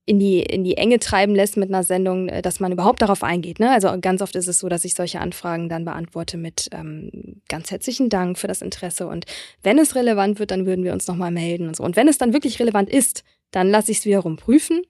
in 0.05 0.19
die, 0.19 0.41
in 0.41 0.63
die 0.63 0.77
Enge 0.77 0.99
treiben 0.99 1.35
lässt 1.35 1.57
mit 1.57 1.69
einer 1.69 1.83
Sendung, 1.83 2.27
äh, 2.27 2.41
dass 2.41 2.59
man 2.59 2.71
überhaupt 2.71 3.01
darauf 3.01 3.23
eingeht. 3.23 3.59
Ne? 3.59 3.69
Also 3.69 3.95
ganz 4.01 4.21
oft 4.21 4.35
ist 4.35 4.47
es 4.47 4.59
so, 4.59 4.67
dass 4.67 4.83
ich 4.83 4.95
solche 4.95 5.19
Anfragen 5.19 5.69
dann 5.69 5.85
beantworte 5.85 6.37
mit 6.37 6.69
ähm, 6.71 7.41
ganz 7.47 7.71
herzlichen 7.71 8.09
Dank 8.09 8.37
für 8.37 8.47
das 8.47 8.61
Interesse. 8.61 9.07
Und 9.07 9.25
wenn 9.61 9.77
es 9.77 9.95
relevant 9.95 10.39
wird, 10.39 10.51
dann 10.51 10.65
würden 10.65 10.83
wir 10.83 10.93
uns 10.93 11.07
nochmal 11.07 11.31
melden 11.31 11.67
und 11.67 11.75
so. 11.75 11.83
Und 11.83 11.95
wenn 11.95 12.07
es 12.07 12.17
dann 12.17 12.33
wirklich 12.33 12.59
relevant 12.59 12.89
ist, 12.89 13.23
dann 13.51 13.69
lasse 13.69 13.91
ich 13.91 13.99
es 13.99 14.05
wiederum 14.05 14.37
prüfen. 14.37 14.81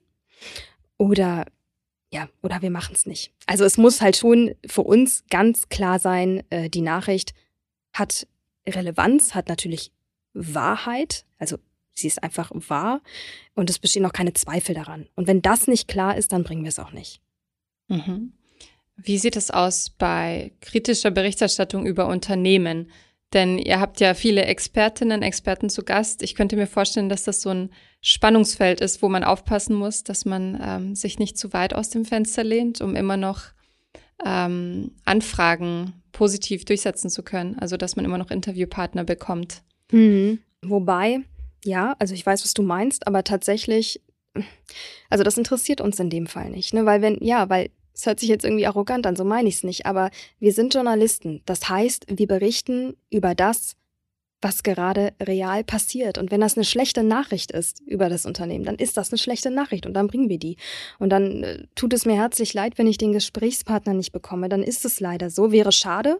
Oder 0.96 1.44
ja, 2.12 2.28
oder 2.42 2.60
wir 2.60 2.70
machen 2.70 2.94
es 2.94 3.06
nicht. 3.06 3.32
Also 3.46 3.64
es 3.64 3.78
muss 3.78 4.02
halt 4.02 4.16
schon 4.16 4.54
für 4.66 4.82
uns 4.82 5.24
ganz 5.30 5.68
klar 5.68 5.98
sein, 5.98 6.42
äh, 6.50 6.68
die 6.68 6.82
Nachricht 6.82 7.32
hat 7.94 8.26
Relevanz, 8.66 9.34
hat 9.34 9.48
natürlich 9.48 9.92
Wahrheit, 10.34 11.24
also 11.38 11.56
Sie 11.94 12.06
ist 12.06 12.22
einfach 12.22 12.50
wahr 12.54 13.02
und 13.54 13.70
es 13.70 13.78
bestehen 13.78 14.06
auch 14.06 14.12
keine 14.12 14.32
Zweifel 14.32 14.74
daran. 14.74 15.08
Und 15.14 15.26
wenn 15.26 15.42
das 15.42 15.66
nicht 15.66 15.88
klar 15.88 16.16
ist, 16.16 16.32
dann 16.32 16.44
bringen 16.44 16.62
wir 16.62 16.70
es 16.70 16.78
auch 16.78 16.92
nicht. 16.92 17.20
Mhm. 17.88 18.32
Wie 18.96 19.18
sieht 19.18 19.36
es 19.36 19.50
aus 19.50 19.90
bei 19.90 20.52
kritischer 20.60 21.10
Berichterstattung 21.10 21.86
über 21.86 22.06
Unternehmen? 22.06 22.90
Denn 23.32 23.58
ihr 23.58 23.80
habt 23.80 24.00
ja 24.00 24.14
viele 24.14 24.44
Expertinnen, 24.44 25.22
Experten 25.22 25.70
zu 25.70 25.84
Gast. 25.84 26.22
Ich 26.22 26.34
könnte 26.34 26.56
mir 26.56 26.66
vorstellen, 26.66 27.08
dass 27.08 27.24
das 27.24 27.40
so 27.40 27.50
ein 27.50 27.70
Spannungsfeld 28.02 28.80
ist, 28.80 29.02
wo 29.02 29.08
man 29.08 29.24
aufpassen 29.24 29.74
muss, 29.74 30.04
dass 30.04 30.24
man 30.24 30.60
ähm, 30.62 30.94
sich 30.94 31.18
nicht 31.18 31.38
zu 31.38 31.52
weit 31.52 31.74
aus 31.74 31.88
dem 31.88 32.04
Fenster 32.04 32.44
lehnt, 32.44 32.80
um 32.80 32.94
immer 32.94 33.16
noch 33.16 33.44
ähm, 34.24 34.92
Anfragen 35.04 35.94
positiv 36.12 36.64
durchsetzen 36.66 37.08
zu 37.08 37.22
können. 37.22 37.58
Also 37.58 37.76
dass 37.78 37.96
man 37.96 38.04
immer 38.04 38.18
noch 38.18 38.30
Interviewpartner 38.30 39.04
bekommt. 39.04 39.62
Mhm. 39.90 40.40
Wobei 40.62 41.20
ja, 41.64 41.94
also 41.98 42.14
ich 42.14 42.24
weiß, 42.24 42.42
was 42.44 42.54
du 42.54 42.62
meinst, 42.62 43.06
aber 43.06 43.24
tatsächlich, 43.24 44.00
also 45.10 45.24
das 45.24 45.38
interessiert 45.38 45.80
uns 45.80 45.98
in 46.00 46.10
dem 46.10 46.26
Fall 46.26 46.50
nicht, 46.50 46.74
ne? 46.74 46.86
Weil 46.86 47.02
wenn, 47.02 47.22
ja, 47.22 47.48
weil 47.48 47.70
es 47.94 48.06
hört 48.06 48.20
sich 48.20 48.28
jetzt 48.28 48.44
irgendwie 48.44 48.66
arrogant 48.66 49.06
an, 49.06 49.16
so 49.16 49.24
meine 49.24 49.48
ich 49.48 49.56
es 49.56 49.64
nicht, 49.64 49.86
aber 49.86 50.10
wir 50.38 50.52
sind 50.52 50.74
Journalisten. 50.74 51.42
Das 51.44 51.68
heißt, 51.68 52.06
wir 52.08 52.26
berichten 52.26 52.96
über 53.10 53.34
das, 53.34 53.76
was 54.42 54.62
gerade 54.62 55.12
real 55.22 55.64
passiert. 55.64 56.18
Und 56.18 56.30
wenn 56.30 56.40
das 56.40 56.56
eine 56.56 56.64
schlechte 56.64 57.02
Nachricht 57.02 57.52
ist 57.52 57.80
über 57.86 58.08
das 58.08 58.26
Unternehmen, 58.26 58.64
dann 58.64 58.76
ist 58.76 58.96
das 58.96 59.10
eine 59.10 59.18
schlechte 59.18 59.50
Nachricht 59.50 59.86
und 59.86 59.94
dann 59.94 60.08
bringen 60.08 60.28
wir 60.28 60.38
die. 60.38 60.56
Und 60.98 61.10
dann 61.10 61.44
äh, 61.44 61.64
tut 61.74 61.92
es 61.92 62.04
mir 62.04 62.16
herzlich 62.16 62.52
leid, 62.52 62.76
wenn 62.76 62.86
ich 62.86 62.98
den 62.98 63.12
Gesprächspartner 63.12 63.94
nicht 63.94 64.12
bekomme. 64.12 64.48
Dann 64.48 64.62
ist 64.62 64.84
es 64.84 65.00
leider 65.00 65.30
so. 65.30 65.52
Wäre 65.52 65.72
schade. 65.72 66.18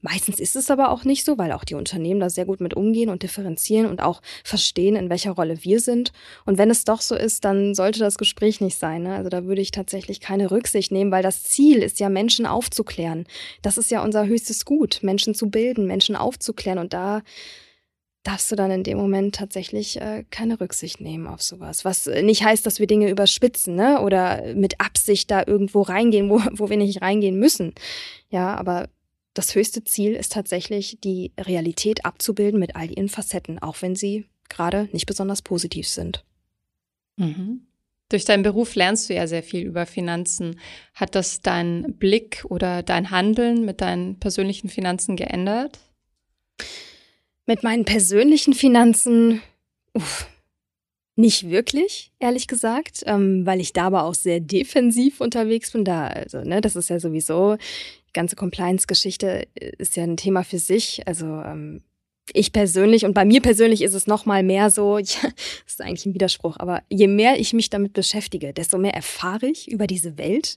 Meistens 0.00 0.40
ist 0.40 0.56
es 0.56 0.70
aber 0.70 0.90
auch 0.90 1.04
nicht 1.04 1.24
so, 1.24 1.36
weil 1.36 1.52
auch 1.52 1.64
die 1.64 1.74
Unternehmen 1.74 2.20
da 2.20 2.30
sehr 2.30 2.44
gut 2.44 2.60
mit 2.60 2.74
umgehen 2.74 3.10
und 3.10 3.22
differenzieren 3.22 3.86
und 3.86 4.02
auch 4.02 4.22
verstehen, 4.44 4.96
in 4.96 5.10
welcher 5.10 5.32
Rolle 5.32 5.64
wir 5.64 5.80
sind. 5.80 6.12
Und 6.44 6.58
wenn 6.58 6.70
es 6.70 6.84
doch 6.84 7.00
so 7.00 7.16
ist, 7.16 7.44
dann 7.44 7.74
sollte 7.74 7.98
das 7.98 8.18
Gespräch 8.18 8.60
nicht 8.60 8.78
sein. 8.78 9.02
Ne? 9.02 9.16
Also 9.16 9.28
da 9.30 9.44
würde 9.44 9.60
ich 9.60 9.72
tatsächlich 9.72 10.20
keine 10.20 10.50
Rücksicht 10.50 10.92
nehmen, 10.92 11.10
weil 11.10 11.22
das 11.22 11.42
Ziel 11.42 11.82
ist 11.82 12.00
ja, 12.00 12.08
Menschen 12.08 12.46
aufzuklären. 12.46 13.26
Das 13.62 13.78
ist 13.78 13.90
ja 13.90 14.02
unser 14.02 14.26
höchstes 14.26 14.64
Gut, 14.64 15.00
Menschen 15.02 15.34
zu 15.34 15.50
bilden, 15.50 15.86
Menschen 15.86 16.16
aufzuklären. 16.16 16.78
Und 16.78 16.92
da 16.92 17.22
darfst 18.24 18.50
du 18.50 18.56
dann 18.56 18.70
in 18.70 18.82
dem 18.82 18.98
Moment 18.98 19.36
tatsächlich 19.36 20.00
äh, 20.00 20.24
keine 20.30 20.60
Rücksicht 20.60 21.00
nehmen 21.00 21.26
auf 21.26 21.42
sowas. 21.42 21.84
Was 21.84 22.06
äh, 22.06 22.22
nicht 22.22 22.42
heißt, 22.42 22.66
dass 22.66 22.80
wir 22.80 22.86
Dinge 22.86 23.10
überspitzen, 23.10 23.76
ne? 23.76 24.00
Oder 24.00 24.54
mit 24.54 24.80
Absicht 24.80 25.30
da 25.30 25.44
irgendwo 25.46 25.82
reingehen, 25.82 26.30
wo, 26.30 26.40
wo 26.52 26.68
wir 26.68 26.76
nicht 26.76 27.02
reingehen 27.02 27.38
müssen. 27.38 27.74
Ja, 28.30 28.56
aber 28.56 28.88
das 29.34 29.54
höchste 29.54 29.84
Ziel 29.84 30.14
ist 30.14 30.32
tatsächlich, 30.32 30.98
die 31.02 31.32
Realität 31.38 32.04
abzubilden 32.04 32.58
mit 32.58 32.76
all 32.76 32.90
ihren 32.90 33.08
Facetten, 33.08 33.60
auch 33.60 33.82
wenn 33.82 33.94
sie 33.94 34.26
gerade 34.48 34.88
nicht 34.92 35.06
besonders 35.06 35.42
positiv 35.42 35.88
sind. 35.88 36.24
Mhm. 37.16 37.66
Durch 38.08 38.24
deinen 38.24 38.42
Beruf 38.42 38.74
lernst 38.74 39.08
du 39.08 39.14
ja 39.14 39.26
sehr 39.26 39.42
viel 39.42 39.62
über 39.62 39.86
Finanzen. 39.86 40.60
Hat 40.94 41.14
das 41.14 41.40
deinen 41.40 41.94
Blick 41.96 42.44
oder 42.48 42.82
dein 42.82 43.10
Handeln 43.10 43.64
mit 43.64 43.80
deinen 43.80 44.18
persönlichen 44.20 44.68
Finanzen 44.68 45.16
geändert? 45.16 45.78
Mit 47.46 47.62
meinen 47.62 47.84
persönlichen 47.84 48.54
Finanzen, 48.54 49.42
uff, 49.92 50.26
nicht 51.16 51.48
wirklich, 51.48 52.10
ehrlich 52.18 52.48
gesagt, 52.48 53.02
ähm, 53.06 53.46
weil 53.46 53.60
ich 53.60 53.72
da 53.72 53.86
aber 53.86 54.04
auch 54.04 54.14
sehr 54.14 54.40
defensiv 54.40 55.20
unterwegs 55.20 55.70
bin. 55.70 55.84
Da, 55.84 56.08
also, 56.08 56.40
ne, 56.40 56.60
das 56.60 56.74
ist 56.74 56.90
ja 56.90 56.98
sowieso, 56.98 57.56
die 57.56 58.12
ganze 58.12 58.34
Compliance-Geschichte 58.34 59.46
ist 59.54 59.96
ja 59.96 60.02
ein 60.02 60.16
Thema 60.16 60.42
für 60.42 60.58
sich. 60.58 61.06
Also, 61.06 61.26
ähm, 61.26 61.82
ich 62.32 62.52
persönlich 62.52 63.04
und 63.04 63.12
bei 63.12 63.24
mir 63.24 63.42
persönlich 63.42 63.82
ist 63.82 63.94
es 63.94 64.06
noch 64.06 64.24
mal 64.24 64.42
mehr 64.42 64.70
so, 64.70 64.98
ja, 64.98 65.04
das 65.22 65.34
ist 65.66 65.80
eigentlich 65.82 66.06
ein 66.06 66.14
Widerspruch, 66.14 66.56
aber 66.58 66.82
je 66.88 67.06
mehr 67.06 67.38
ich 67.38 67.52
mich 67.52 67.70
damit 67.70 67.92
beschäftige, 67.92 68.52
desto 68.52 68.78
mehr 68.78 68.94
erfahre 68.94 69.46
ich 69.46 69.70
über 69.70 69.86
diese 69.86 70.18
Welt, 70.18 70.56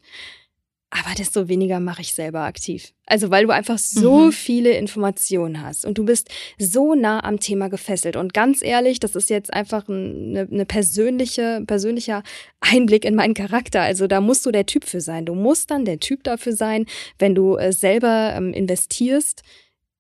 aber 0.89 1.15
desto 1.17 1.49
weniger 1.49 1.81
mache 1.81 2.01
ich 2.01 2.13
selber 2.13 2.41
aktiv. 2.41 2.93
Also 3.05 3.29
weil 3.29 3.45
du 3.45 3.53
einfach 3.53 3.77
so 3.77 4.27
mhm. 4.27 4.31
viele 4.31 4.71
Informationen 4.71 5.61
hast 5.61 5.85
und 5.85 5.97
du 5.97 6.05
bist 6.05 6.29
so 6.57 6.95
nah 6.95 7.23
am 7.23 7.39
Thema 7.39 7.69
gefesselt. 7.69 8.15
Und 8.15 8.33
ganz 8.33 8.61
ehrlich, 8.61 8.99
das 8.99 9.15
ist 9.15 9.29
jetzt 9.29 9.53
einfach 9.53 9.89
eine, 9.89 10.47
eine 10.49 10.65
persönliche, 10.65 11.61
persönlicher 11.67 12.23
Einblick 12.61 13.03
in 13.03 13.15
meinen 13.15 13.33
Charakter. 13.33 13.81
Also 13.81 14.07
da 14.07 14.21
musst 14.21 14.45
du 14.45 14.51
der 14.51 14.65
Typ 14.65 14.85
für 14.85 15.01
sein. 15.01 15.25
Du 15.25 15.35
musst 15.35 15.71
dann 15.71 15.83
der 15.83 15.99
Typ 15.99 16.23
dafür 16.23 16.55
sein, 16.55 16.85
wenn 17.19 17.35
du 17.35 17.57
äh, 17.57 17.73
selber 17.73 18.33
ähm, 18.35 18.53
investierst, 18.53 19.43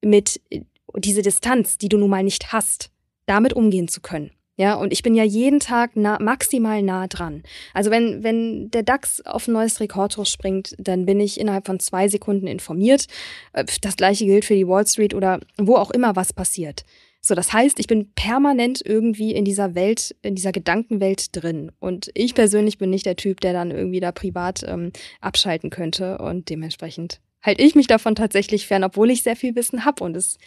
mit 0.01 0.39
äh, 0.49 0.61
diese 0.95 1.21
Distanz, 1.21 1.77
die 1.77 1.89
du 1.89 1.97
nun 1.97 2.09
mal 2.09 2.23
nicht 2.23 2.53
hast, 2.53 2.91
damit 3.25 3.53
umgehen 3.53 3.89
zu 3.89 3.99
können. 3.99 4.31
Ja, 4.57 4.73
und 4.73 4.91
ich 4.91 5.03
bin 5.03 5.13
ja 5.13 5.23
jeden 5.23 5.59
Tag 5.59 5.95
nah, 5.95 6.17
maximal 6.19 6.81
nah 6.81 7.07
dran. 7.07 7.43
Also 7.75 7.91
wenn, 7.91 8.23
wenn 8.23 8.71
der 8.71 8.81
DAX 8.81 9.21
auf 9.21 9.47
ein 9.47 9.53
neues 9.53 9.79
Rekordhoch 9.79 10.25
springt, 10.25 10.75
dann 10.79 11.05
bin 11.05 11.19
ich 11.19 11.39
innerhalb 11.39 11.67
von 11.67 11.79
zwei 11.79 12.07
Sekunden 12.07 12.47
informiert. 12.47 13.05
Äh, 13.53 13.65
das 13.81 13.95
gleiche 13.95 14.25
gilt 14.25 14.45
für 14.45 14.55
die 14.55 14.67
Wall 14.67 14.85
Street 14.87 15.13
oder 15.13 15.39
wo 15.57 15.75
auch 15.75 15.91
immer 15.91 16.15
was 16.15 16.33
passiert. 16.33 16.85
So, 17.21 17.35
das 17.35 17.53
heißt, 17.53 17.79
ich 17.79 17.87
bin 17.87 18.11
permanent 18.13 18.81
irgendwie 18.83 19.33
in 19.33 19.45
dieser 19.45 19.75
Welt, 19.75 20.15
in 20.23 20.33
dieser 20.33 20.51
Gedankenwelt 20.51 21.35
drin. 21.35 21.71
Und 21.79 22.09
ich 22.15 22.33
persönlich 22.33 22.79
bin 22.79 22.89
nicht 22.89 23.05
der 23.05 23.15
Typ, 23.15 23.41
der 23.41 23.53
dann 23.53 23.69
irgendwie 23.69 23.99
da 23.99 24.11
privat 24.11 24.63
ähm, 24.67 24.91
abschalten 25.21 25.69
könnte. 25.69 26.17
Und 26.17 26.49
dementsprechend 26.49 27.21
halte 27.43 27.61
ich 27.61 27.75
mich 27.75 27.87
davon 27.87 28.15
tatsächlich 28.15 28.65
fern, 28.65 28.83
obwohl 28.83 29.11
ich 29.11 29.21
sehr 29.21 29.35
viel 29.35 29.55
Wissen 29.55 29.85
habe. 29.85 30.03
Und 30.03 30.17
es 30.17 30.37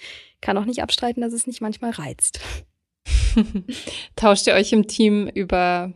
kann 0.40 0.58
auch 0.58 0.64
nicht 0.64 0.82
abstreiten, 0.82 1.20
dass 1.20 1.32
es 1.32 1.46
nicht 1.46 1.60
manchmal 1.60 1.92
reizt. 1.92 2.40
Tauscht 4.16 4.46
ihr 4.46 4.54
euch 4.54 4.72
im 4.72 4.86
Team 4.86 5.28
über 5.28 5.92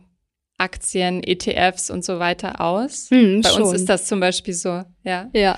Aktien, 0.57 1.23
ETFs 1.23 1.89
und 1.89 2.05
so 2.05 2.19
weiter 2.19 2.61
aus? 2.61 3.09
Hm, 3.09 3.41
Bei 3.41 3.49
schon. 3.49 3.63
uns 3.63 3.73
ist 3.73 3.89
das 3.89 4.07
zum 4.07 4.19
Beispiel 4.19 4.53
so, 4.53 4.83
ja. 5.03 5.29
Ja. 5.33 5.57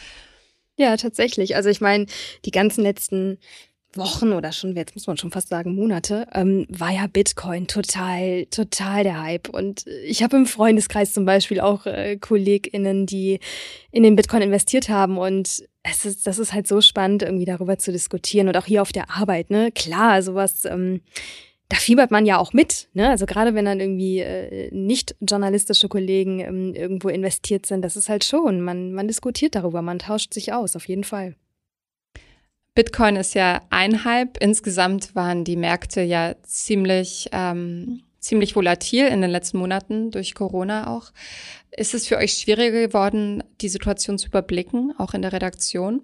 Ja, 0.78 0.96
tatsächlich. 0.96 1.56
Also 1.56 1.70
ich 1.70 1.82
meine, 1.82 2.06
die 2.46 2.52
ganzen 2.52 2.84
letzten 2.84 3.40
Wochen 3.96 4.34
oder 4.34 4.52
schon, 4.52 4.76
jetzt 4.76 4.96
muss 4.96 5.08
man 5.08 5.18
schon 5.18 5.32
fast 5.32 5.50
sagen 5.50 5.74
Monate, 5.74 6.28
ähm, 6.34 6.68
war 6.70 6.92
ja 6.92 7.08
Bitcoin 7.08 7.68
total, 7.68 8.46
total 8.48 9.04
der 9.04 9.22
Hype. 9.22 9.50
Und 9.50 9.86
ich 10.06 10.24
habe 10.24 10.38
im 10.38 10.46
Freundeskreis 10.46 11.14
zum 11.14 11.26
Beispiel 11.26 11.60
auch 11.60 11.86
äh, 11.86 12.18
KollegInnen, 12.18 13.06
die 13.06 13.40
in 13.92 14.04
den 14.04 14.16
Bitcoin 14.16 14.44
investiert 14.44 14.90
haben. 14.90 15.18
Und 15.18 15.64
es 15.84 16.06
ist, 16.06 16.28
das 16.28 16.38
ist 16.38 16.54
halt 16.54 16.68
so 16.68 16.82
spannend, 16.82 17.24
irgendwie 17.24 17.46
darüber 17.46 17.78
zu 17.78 17.92
diskutieren. 17.92 18.48
Und 18.48 18.58
auch 18.58 18.66
hier 18.66 18.82
auf 18.82 18.92
der 18.92 19.10
Arbeit, 19.10 19.50
ne? 19.50 19.72
Klar, 19.72 20.22
sowas, 20.22 20.66
ähm, 20.66 21.02
da 21.70 21.78
fiebert 21.78 22.12
man 22.12 22.26
ja 22.26 22.38
auch 22.38 22.54
mit, 22.54 22.88
ne? 22.94 23.10
Also 23.10 23.26
gerade 23.26 23.54
wenn 23.54 23.66
dann 23.66 23.80
irgendwie 23.80 24.20
äh, 24.20 24.70
nicht 24.74 25.16
journalistische 25.20 25.90
Kollegen 25.90 26.40
ähm, 26.40 26.74
irgendwo 26.74 27.10
investiert 27.10 27.66
sind, 27.66 27.82
das 27.82 27.98
ist 27.98 28.08
halt 28.08 28.24
schon, 28.24 28.62
man, 28.62 28.94
man 28.94 29.08
diskutiert 29.08 29.56
darüber, 29.56 29.82
man 29.82 30.00
tauscht 30.00 30.34
sich 30.34 30.54
aus, 30.54 30.76
auf 30.76 30.88
jeden 30.88 31.04
Fall. 31.04 31.36
Bitcoin 32.78 33.16
ist 33.16 33.34
ja 33.34 33.64
ein 33.72 34.06
Hype. 34.06 34.38
Insgesamt 34.40 35.16
waren 35.16 35.44
die 35.44 35.56
Märkte 35.56 36.02
ja 36.02 36.36
ziemlich, 36.44 37.28
ähm, 37.32 38.04
ziemlich 38.20 38.56
volatil 38.56 39.08
in 39.08 39.22
den 39.22 39.32
letzten 39.32 39.58
Monaten 39.58 40.12
durch 40.12 40.36
Corona 40.36 40.96
auch. 40.96 41.12
Ist 41.72 41.96
es 41.96 42.06
für 42.06 42.18
euch 42.18 42.34
schwieriger 42.34 42.88
geworden, 42.88 43.44
die 43.62 43.70
Situation 43.70 44.20
zu 44.20 44.28
überblicken, 44.28 44.94
auch 45.00 45.16
in 45.16 45.24
der 45.24 45.34
Redaktion? 45.34 46.04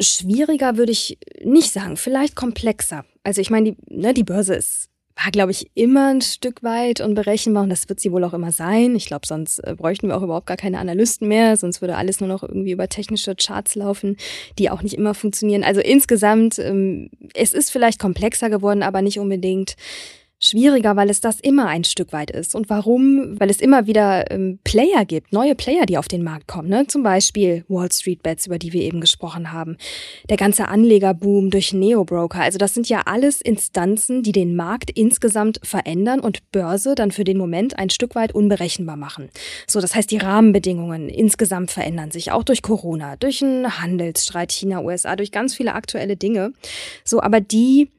Schwieriger 0.00 0.76
würde 0.76 0.90
ich 0.90 1.16
nicht 1.44 1.72
sagen, 1.72 1.96
vielleicht 1.96 2.34
komplexer. 2.34 3.04
Also 3.26 3.40
ich 3.40 3.50
meine, 3.50 3.72
die, 3.72 3.76
ne, 3.90 4.14
die 4.14 4.22
Börse 4.22 4.54
ist 4.54 4.88
war, 5.16 5.30
glaube 5.30 5.50
ich, 5.50 5.70
immer 5.74 6.08
ein 6.08 6.20
Stück 6.20 6.62
weit 6.62 7.00
unberechenbar 7.00 7.62
und 7.62 7.70
das 7.70 7.88
wird 7.88 8.00
sie 8.00 8.12
wohl 8.12 8.22
auch 8.22 8.34
immer 8.34 8.52
sein. 8.52 8.94
Ich 8.94 9.06
glaube, 9.06 9.26
sonst 9.26 9.60
äh, 9.60 9.74
bräuchten 9.74 10.08
wir 10.08 10.16
auch 10.16 10.22
überhaupt 10.22 10.46
gar 10.46 10.58
keine 10.58 10.78
Analysten 10.78 11.26
mehr, 11.26 11.56
sonst 11.56 11.80
würde 11.80 11.96
alles 11.96 12.20
nur 12.20 12.28
noch 12.28 12.42
irgendwie 12.42 12.72
über 12.72 12.88
technische 12.90 13.34
Charts 13.34 13.76
laufen, 13.76 14.18
die 14.58 14.68
auch 14.68 14.82
nicht 14.82 14.92
immer 14.92 15.14
funktionieren. 15.14 15.64
Also 15.64 15.80
insgesamt, 15.80 16.58
ähm, 16.58 17.08
es 17.32 17.54
ist 17.54 17.70
vielleicht 17.70 17.98
komplexer 17.98 18.50
geworden, 18.50 18.82
aber 18.82 19.00
nicht 19.00 19.18
unbedingt 19.18 19.76
schwieriger, 20.38 20.96
weil 20.96 21.08
es 21.08 21.20
das 21.20 21.40
immer 21.40 21.66
ein 21.66 21.84
Stück 21.84 22.12
weit 22.12 22.30
ist. 22.30 22.54
Und 22.54 22.68
warum? 22.68 23.40
Weil 23.40 23.48
es 23.48 23.60
immer 23.60 23.86
wieder 23.86 24.30
ähm, 24.30 24.58
Player 24.64 25.04
gibt, 25.04 25.32
neue 25.32 25.54
Player, 25.54 25.86
die 25.86 25.96
auf 25.96 26.08
den 26.08 26.22
Markt 26.22 26.46
kommen. 26.46 26.68
Ne? 26.68 26.86
Zum 26.86 27.02
Beispiel 27.02 27.64
Wall 27.68 27.90
Street 27.90 28.22
Bets, 28.22 28.46
über 28.46 28.58
die 28.58 28.72
wir 28.72 28.82
eben 28.82 29.00
gesprochen 29.00 29.52
haben. 29.52 29.76
Der 30.28 30.36
ganze 30.36 30.68
Anlegerboom 30.68 31.50
durch 31.50 31.72
Neo-Broker. 31.72 32.40
Also 32.40 32.58
das 32.58 32.74
sind 32.74 32.88
ja 32.88 33.02
alles 33.06 33.40
Instanzen, 33.40 34.22
die 34.22 34.32
den 34.32 34.56
Markt 34.56 34.90
insgesamt 34.90 35.60
verändern 35.62 36.20
und 36.20 36.50
Börse 36.52 36.94
dann 36.94 37.12
für 37.12 37.24
den 37.24 37.38
Moment 37.38 37.78
ein 37.78 37.90
Stück 37.90 38.14
weit 38.14 38.32
unberechenbar 38.32 38.96
machen. 38.96 39.30
So, 39.66 39.80
das 39.80 39.94
heißt, 39.94 40.10
die 40.10 40.18
Rahmenbedingungen 40.18 41.08
insgesamt 41.08 41.70
verändern 41.70 42.10
sich, 42.10 42.30
auch 42.30 42.42
durch 42.42 42.62
Corona, 42.62 43.16
durch 43.16 43.42
einen 43.42 43.80
Handelsstreit 43.80 44.52
China-USA, 44.52 45.16
durch 45.16 45.32
ganz 45.32 45.54
viele 45.54 45.74
aktuelle 45.74 46.16
Dinge. 46.16 46.52
So, 47.04 47.22
aber 47.22 47.40
die 47.40 47.90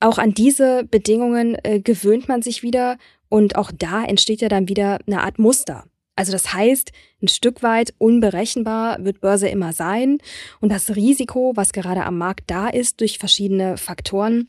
auch 0.00 0.18
an 0.18 0.34
diese 0.34 0.84
Bedingungen 0.84 1.56
äh, 1.62 1.80
gewöhnt 1.80 2.28
man 2.28 2.42
sich 2.42 2.62
wieder 2.62 2.98
und 3.28 3.56
auch 3.56 3.72
da 3.76 4.04
entsteht 4.04 4.40
ja 4.40 4.48
dann 4.48 4.68
wieder 4.68 4.98
eine 5.06 5.22
Art 5.22 5.38
Muster. 5.38 5.84
Also 6.16 6.32
das 6.32 6.52
heißt, 6.54 6.92
ein 7.22 7.28
Stück 7.28 7.62
weit 7.62 7.94
unberechenbar 7.98 9.04
wird 9.04 9.20
Börse 9.20 9.48
immer 9.48 9.72
sein 9.72 10.18
und 10.60 10.70
das 10.70 10.96
Risiko, 10.96 11.52
was 11.56 11.72
gerade 11.72 12.04
am 12.04 12.16
Markt 12.16 12.50
da 12.50 12.68
ist 12.68 13.00
durch 13.00 13.18
verschiedene 13.18 13.76
Faktoren, 13.76 14.48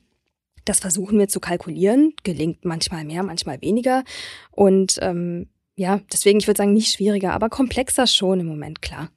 das 0.63 0.79
versuchen 0.79 1.19
wir 1.19 1.27
zu 1.27 1.39
kalkulieren, 1.39 2.13
gelingt 2.23 2.65
manchmal 2.65 3.03
mehr, 3.05 3.23
manchmal 3.23 3.61
weniger 3.61 4.03
und 4.51 4.97
ähm, 5.01 5.47
ja, 5.75 6.01
deswegen 6.11 6.39
ich 6.39 6.47
würde 6.47 6.57
sagen 6.57 6.73
nicht 6.73 6.93
schwieriger, 6.93 7.33
aber 7.33 7.49
komplexer 7.49 8.07
schon 8.07 8.39
im 8.39 8.47
Moment 8.47 8.81
klar, 8.81 9.09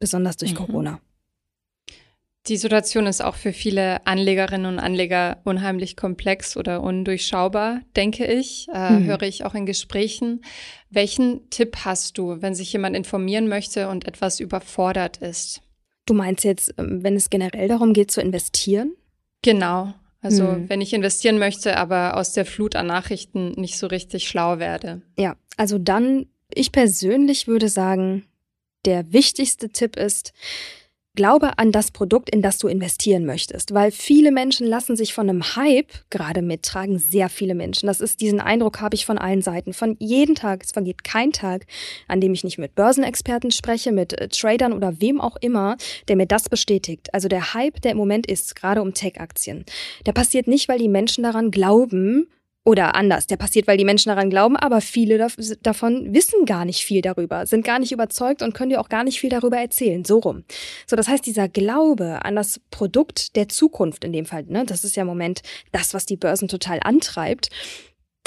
besonders 0.00 0.36
durch 0.36 0.52
mhm. 0.52 0.56
Corona. 0.56 1.00
Die 2.48 2.56
Situation 2.56 3.06
ist 3.06 3.22
auch 3.22 3.34
für 3.34 3.52
viele 3.52 4.06
Anlegerinnen 4.06 4.66
und 4.66 4.78
Anleger 4.78 5.38
unheimlich 5.44 5.96
komplex 5.96 6.56
oder 6.56 6.82
undurchschaubar, 6.82 7.82
denke 7.94 8.24
ich, 8.26 8.68
äh, 8.72 8.92
mhm. 8.92 9.04
höre 9.04 9.22
ich 9.22 9.44
auch 9.44 9.54
in 9.54 9.66
Gesprächen. 9.66 10.42
Welchen 10.88 11.50
Tipp 11.50 11.84
hast 11.84 12.16
du, 12.16 12.40
wenn 12.40 12.54
sich 12.54 12.72
jemand 12.72 12.96
informieren 12.96 13.48
möchte 13.48 13.88
und 13.88 14.06
etwas 14.06 14.40
überfordert 14.40 15.18
ist? 15.18 15.60
Du 16.06 16.14
meinst 16.14 16.42
jetzt, 16.44 16.74
ähm, 16.78 17.02
wenn 17.02 17.16
es 17.16 17.28
generell 17.28 17.68
darum 17.68 17.92
geht 17.92 18.10
zu 18.10 18.22
investieren? 18.22 18.94
Genau. 19.42 19.92
Also 20.22 20.44
mhm. 20.44 20.70
wenn 20.70 20.80
ich 20.80 20.94
investieren 20.94 21.38
möchte, 21.38 21.76
aber 21.76 22.16
aus 22.16 22.32
der 22.32 22.46
Flut 22.46 22.76
an 22.76 22.86
Nachrichten 22.86 23.52
nicht 23.52 23.76
so 23.76 23.86
richtig 23.86 24.26
schlau 24.26 24.58
werde. 24.58 25.02
Ja, 25.18 25.36
also 25.58 25.76
dann, 25.78 26.26
ich 26.52 26.72
persönlich 26.72 27.46
würde 27.46 27.68
sagen, 27.68 28.24
der 28.86 29.12
wichtigste 29.12 29.68
Tipp 29.68 29.96
ist, 29.96 30.32
Glaube 31.18 31.58
an 31.58 31.72
das 31.72 31.90
Produkt, 31.90 32.30
in 32.30 32.42
das 32.42 32.58
du 32.58 32.68
investieren 32.68 33.26
möchtest, 33.26 33.74
weil 33.74 33.90
viele 33.90 34.30
Menschen 34.30 34.68
lassen 34.68 34.94
sich 34.94 35.12
von 35.12 35.28
einem 35.28 35.56
Hype 35.56 35.90
gerade 36.10 36.42
mittragen, 36.42 37.00
sehr 37.00 37.28
viele 37.28 37.56
Menschen. 37.56 37.88
Das 37.88 38.00
ist 38.00 38.20
diesen 38.20 38.38
Eindruck 38.38 38.80
habe 38.80 38.94
ich 38.94 39.04
von 39.04 39.18
allen 39.18 39.42
Seiten, 39.42 39.72
von 39.72 39.96
jedem 39.98 40.36
Tag. 40.36 40.62
Es 40.62 40.70
vergeht 40.70 41.02
kein 41.02 41.32
Tag, 41.32 41.66
an 42.06 42.20
dem 42.20 42.34
ich 42.34 42.44
nicht 42.44 42.58
mit 42.58 42.76
Börsenexperten 42.76 43.50
spreche, 43.50 43.90
mit 43.90 44.12
äh, 44.12 44.28
Tradern 44.28 44.72
oder 44.72 45.00
wem 45.00 45.20
auch 45.20 45.34
immer, 45.40 45.76
der 46.06 46.14
mir 46.14 46.26
das 46.26 46.48
bestätigt. 46.48 47.12
Also 47.12 47.26
der 47.26 47.52
Hype, 47.52 47.80
der 47.80 47.90
im 47.90 47.98
Moment 47.98 48.30
ist, 48.30 48.54
gerade 48.54 48.80
um 48.80 48.94
Tech-Aktien, 48.94 49.64
der 50.06 50.12
passiert 50.12 50.46
nicht, 50.46 50.68
weil 50.68 50.78
die 50.78 50.86
Menschen 50.86 51.24
daran 51.24 51.50
glauben, 51.50 52.28
oder 52.68 52.94
anders, 52.94 53.26
der 53.26 53.38
passiert, 53.38 53.66
weil 53.66 53.78
die 53.78 53.86
Menschen 53.86 54.10
daran 54.10 54.28
glauben, 54.28 54.54
aber 54.54 54.82
viele 54.82 55.26
davon 55.62 56.12
wissen 56.12 56.44
gar 56.44 56.66
nicht 56.66 56.84
viel 56.84 57.00
darüber, 57.00 57.46
sind 57.46 57.64
gar 57.64 57.78
nicht 57.78 57.92
überzeugt 57.92 58.42
und 58.42 58.52
können 58.52 58.68
dir 58.68 58.78
auch 58.78 58.90
gar 58.90 59.04
nicht 59.04 59.20
viel 59.20 59.30
darüber 59.30 59.56
erzählen. 59.56 60.04
So 60.04 60.18
rum. 60.18 60.44
So, 60.86 60.94
das 60.94 61.08
heißt, 61.08 61.24
dieser 61.24 61.48
Glaube 61.48 62.26
an 62.26 62.36
das 62.36 62.60
Produkt 62.70 63.36
der 63.36 63.48
Zukunft 63.48 64.04
in 64.04 64.12
dem 64.12 64.26
Fall, 64.26 64.44
ne, 64.48 64.66
das 64.66 64.84
ist 64.84 64.96
ja 64.96 65.00
im 65.00 65.06
Moment 65.06 65.40
das, 65.72 65.94
was 65.94 66.04
die 66.04 66.18
Börsen 66.18 66.46
total 66.46 66.80
antreibt, 66.82 67.48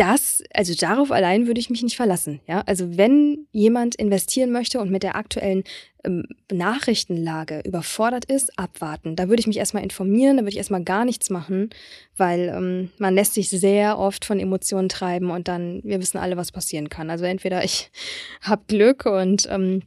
das, 0.01 0.41
also 0.51 0.73
darauf 0.73 1.11
allein 1.11 1.45
würde 1.45 1.59
ich 1.59 1.69
mich 1.69 1.83
nicht 1.83 1.95
verlassen. 1.95 2.39
Ja, 2.47 2.63
also 2.65 2.97
wenn 2.97 3.45
jemand 3.51 3.93
investieren 3.93 4.51
möchte 4.51 4.79
und 4.79 4.89
mit 4.89 5.03
der 5.03 5.15
aktuellen 5.15 5.63
ähm, 6.03 6.25
Nachrichtenlage 6.51 7.61
überfordert 7.63 8.25
ist, 8.25 8.57
abwarten. 8.57 9.15
Da 9.15 9.29
würde 9.29 9.41
ich 9.41 9.45
mich 9.45 9.57
erstmal 9.57 9.83
informieren, 9.83 10.37
da 10.37 10.41
würde 10.41 10.53
ich 10.53 10.57
erstmal 10.57 10.83
gar 10.83 11.05
nichts 11.05 11.29
machen, 11.29 11.69
weil 12.17 12.51
ähm, 12.55 12.89
man 12.97 13.13
lässt 13.13 13.35
sich 13.35 13.51
sehr 13.51 13.99
oft 13.99 14.25
von 14.25 14.39
Emotionen 14.39 14.89
treiben 14.89 15.29
und 15.29 15.47
dann, 15.47 15.81
wir 15.83 16.01
wissen 16.01 16.17
alle, 16.17 16.35
was 16.35 16.51
passieren 16.51 16.89
kann. 16.89 17.11
Also 17.11 17.25
entweder 17.25 17.63
ich 17.63 17.91
habe 18.41 18.63
Glück 18.67 19.05
und 19.05 19.47
ähm, 19.51 19.83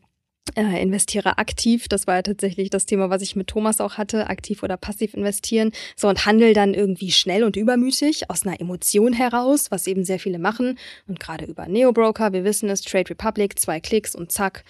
äh, 0.55 0.83
investiere 0.83 1.39
aktiv. 1.39 1.89
Das 1.89 2.07
war 2.07 2.17
ja 2.17 2.23
tatsächlich 2.23 2.71
das 2.71 2.87
Thema, 2.87 3.11
was 3.11 3.23
ich 3.23 3.35
mit 3.37 3.49
Thomas 3.49 3.81
auch 3.81 3.95
hatte, 3.95 4.29
aktiv 4.29 4.63
oder 4.63 4.77
passiv 4.77 5.15
investieren. 5.15 5.73
So 5.97 6.09
und 6.09 6.27
handel 6.27 6.53
dann 6.53 6.75
irgendwie 6.75 7.11
schnell 7.11 7.45
und 7.45 7.57
übermütig 7.57 8.31
aus 8.31 8.47
einer 8.47 8.61
Emotion 8.61 9.13
heraus, 9.13 9.71
was 9.71 9.87
eben 9.87 10.05
sehr 10.05 10.19
viele 10.19 10.39
machen. 10.39 10.79
Und 11.09 11.19
gerade 11.19 11.47
über 11.47 11.67
Neobroker, 11.67 12.33
wir 12.33 12.45
wissen 12.45 12.69
es, 12.69 12.83
Trade 12.83 13.11
Republic, 13.11 13.59
zwei 13.59 13.81
Klicks 13.81 14.15
und 14.15 14.33
zack, 14.33 14.65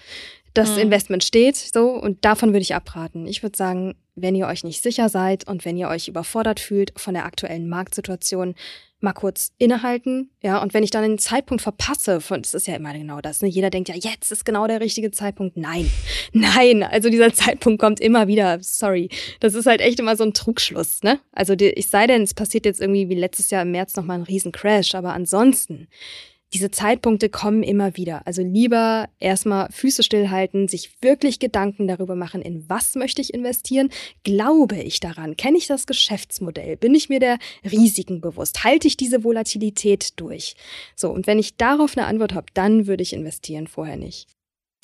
das 0.53 0.75
mhm. 0.75 0.83
Investment 0.83 1.23
steht. 1.23 1.57
So 1.57 1.89
und 1.89 2.23
davon 2.23 2.49
würde 2.49 2.61
ich 2.61 2.73
abraten. 2.73 3.27
Ich 3.27 3.43
würde 3.43 3.57
sagen, 3.57 3.95
wenn 4.15 4.35
ihr 4.35 4.47
euch 4.47 4.63
nicht 4.63 4.81
sicher 4.81 5.09
seid 5.09 5.47
und 5.47 5.65
wenn 5.65 5.77
ihr 5.77 5.89
euch 5.89 6.07
überfordert 6.07 6.59
fühlt 6.59 6.93
von 6.97 7.13
der 7.13 7.25
aktuellen 7.25 7.67
Marktsituation, 7.69 8.55
mal 9.01 9.13
kurz 9.13 9.51
innehalten, 9.57 10.31
ja, 10.41 10.61
und 10.61 10.73
wenn 10.73 10.83
ich 10.83 10.89
dann 10.89 11.03
den 11.03 11.17
Zeitpunkt 11.17 11.61
verpasse, 11.61 12.21
von, 12.21 12.41
das 12.41 12.53
ist 12.53 12.67
ja 12.67 12.75
immer 12.75 12.93
genau 12.93 13.21
das, 13.21 13.41
ne? 13.41 13.47
Jeder 13.47 13.69
denkt 13.69 13.89
ja, 13.89 13.95
jetzt 13.95 14.31
ist 14.31 14.45
genau 14.45 14.67
der 14.67 14.81
richtige 14.81 15.11
Zeitpunkt. 15.11 15.57
Nein, 15.57 15.89
nein, 16.33 16.81
also 16.83 17.09
dieser 17.09 17.33
Zeitpunkt 17.33 17.79
kommt 17.79 17.99
immer 17.99 18.27
wieder, 18.27 18.57
sorry. 18.61 19.09
Das 19.39 19.53
ist 19.53 19.67
halt 19.67 19.81
echt 19.81 19.99
immer 19.99 20.15
so 20.15 20.23
ein 20.23 20.33
Trugschluss, 20.33 21.03
ne? 21.03 21.19
Also 21.31 21.55
die, 21.55 21.69
ich 21.69 21.89
sei 21.89 22.07
denn, 22.07 22.23
es 22.23 22.33
passiert 22.33 22.65
jetzt 22.65 22.81
irgendwie 22.81 23.09
wie 23.09 23.15
letztes 23.15 23.49
Jahr 23.49 23.61
im 23.61 23.71
März 23.71 23.95
nochmal 23.95 24.17
ein 24.17 24.23
riesen 24.23 24.51
Crash, 24.51 24.95
aber 24.95 25.13
ansonsten, 25.13 25.87
diese 26.53 26.71
Zeitpunkte 26.71 27.29
kommen 27.29 27.63
immer 27.63 27.97
wieder. 27.97 28.25
Also 28.25 28.41
lieber 28.41 29.09
erstmal 29.19 29.69
Füße 29.71 30.03
stillhalten, 30.03 30.67
sich 30.67 31.01
wirklich 31.01 31.39
Gedanken 31.39 31.87
darüber 31.87 32.15
machen, 32.15 32.41
in 32.41 32.69
was 32.69 32.95
möchte 32.95 33.21
ich 33.21 33.33
investieren? 33.33 33.89
Glaube 34.23 34.77
ich 34.77 34.99
daran? 34.99 35.35
Kenne 35.35 35.57
ich 35.57 35.67
das 35.67 35.85
Geschäftsmodell? 35.85 36.77
Bin 36.77 36.95
ich 36.95 37.09
mir 37.09 37.19
der 37.19 37.39
Risiken 37.69 38.21
bewusst? 38.21 38.63
Halte 38.63 38.87
ich 38.87 38.95
diese 38.95 39.23
Volatilität 39.23 40.19
durch? 40.19 40.55
So, 40.95 41.11
und 41.11 41.27
wenn 41.27 41.39
ich 41.39 41.57
darauf 41.57 41.97
eine 41.97 42.07
Antwort 42.07 42.33
habe, 42.33 42.47
dann 42.53 42.87
würde 42.87 43.03
ich 43.03 43.13
investieren, 43.13 43.67
vorher 43.67 43.97
nicht. 43.97 44.27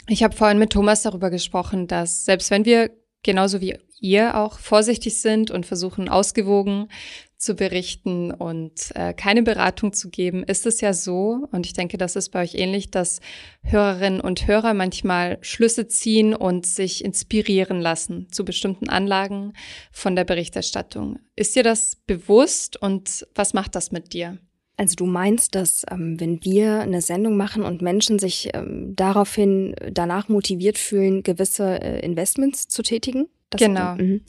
Ich 0.09 0.23
habe 0.23 0.35
vorhin 0.35 0.57
mit 0.57 0.71
Thomas 0.71 1.03
darüber 1.03 1.29
gesprochen, 1.29 1.87
dass 1.87 2.25
selbst 2.25 2.51
wenn 2.51 2.65
wir 2.65 2.91
genauso 3.23 3.61
wie 3.61 3.77
ihr 4.01 4.35
auch 4.35 4.59
vorsichtig 4.59 5.21
sind 5.21 5.51
und 5.51 5.65
versuchen 5.65 6.09
ausgewogen 6.09 6.89
zu 7.37 7.55
berichten 7.55 8.31
und 8.31 8.91
äh, 8.93 9.13
keine 9.13 9.41
Beratung 9.41 9.93
zu 9.93 10.09
geben, 10.09 10.43
ist 10.43 10.65
es 10.65 10.79
ja 10.81 10.93
so, 10.93 11.47
und 11.51 11.65
ich 11.65 11.73
denke, 11.73 11.97
das 11.97 12.15
ist 12.15 12.29
bei 12.29 12.43
euch 12.43 12.53
ähnlich, 12.53 12.91
dass 12.91 13.19
Hörerinnen 13.63 14.21
und 14.21 14.47
Hörer 14.47 14.73
manchmal 14.73 15.39
Schlüsse 15.41 15.87
ziehen 15.87 16.35
und 16.35 16.65
sich 16.67 17.03
inspirieren 17.03 17.81
lassen 17.81 18.27
zu 18.31 18.45
bestimmten 18.45 18.89
Anlagen 18.89 19.53
von 19.91 20.15
der 20.15 20.23
Berichterstattung. 20.23 21.19
Ist 21.35 21.55
dir 21.55 21.63
das 21.63 21.95
bewusst 22.05 22.79
und 22.79 23.25
was 23.33 23.53
macht 23.53 23.75
das 23.75 23.91
mit 23.91 24.13
dir? 24.13 24.37
Also 24.77 24.95
du 24.95 25.05
meinst, 25.05 25.55
dass 25.55 25.83
ähm, 25.91 26.19
wenn 26.19 26.43
wir 26.43 26.79
eine 26.79 27.01
Sendung 27.01 27.37
machen 27.37 27.63
und 27.63 27.81
Menschen 27.81 28.19
sich 28.19 28.49
ähm, 28.53 28.95
daraufhin 28.95 29.75
danach 29.91 30.27
motiviert 30.27 30.77
fühlen, 30.77 31.23
gewisse 31.23 31.81
äh, 31.81 31.99
Investments 31.99 32.67
zu 32.67 32.81
tätigen? 32.81 33.27
Genau. 33.59 33.95
Mhm. 33.95 34.21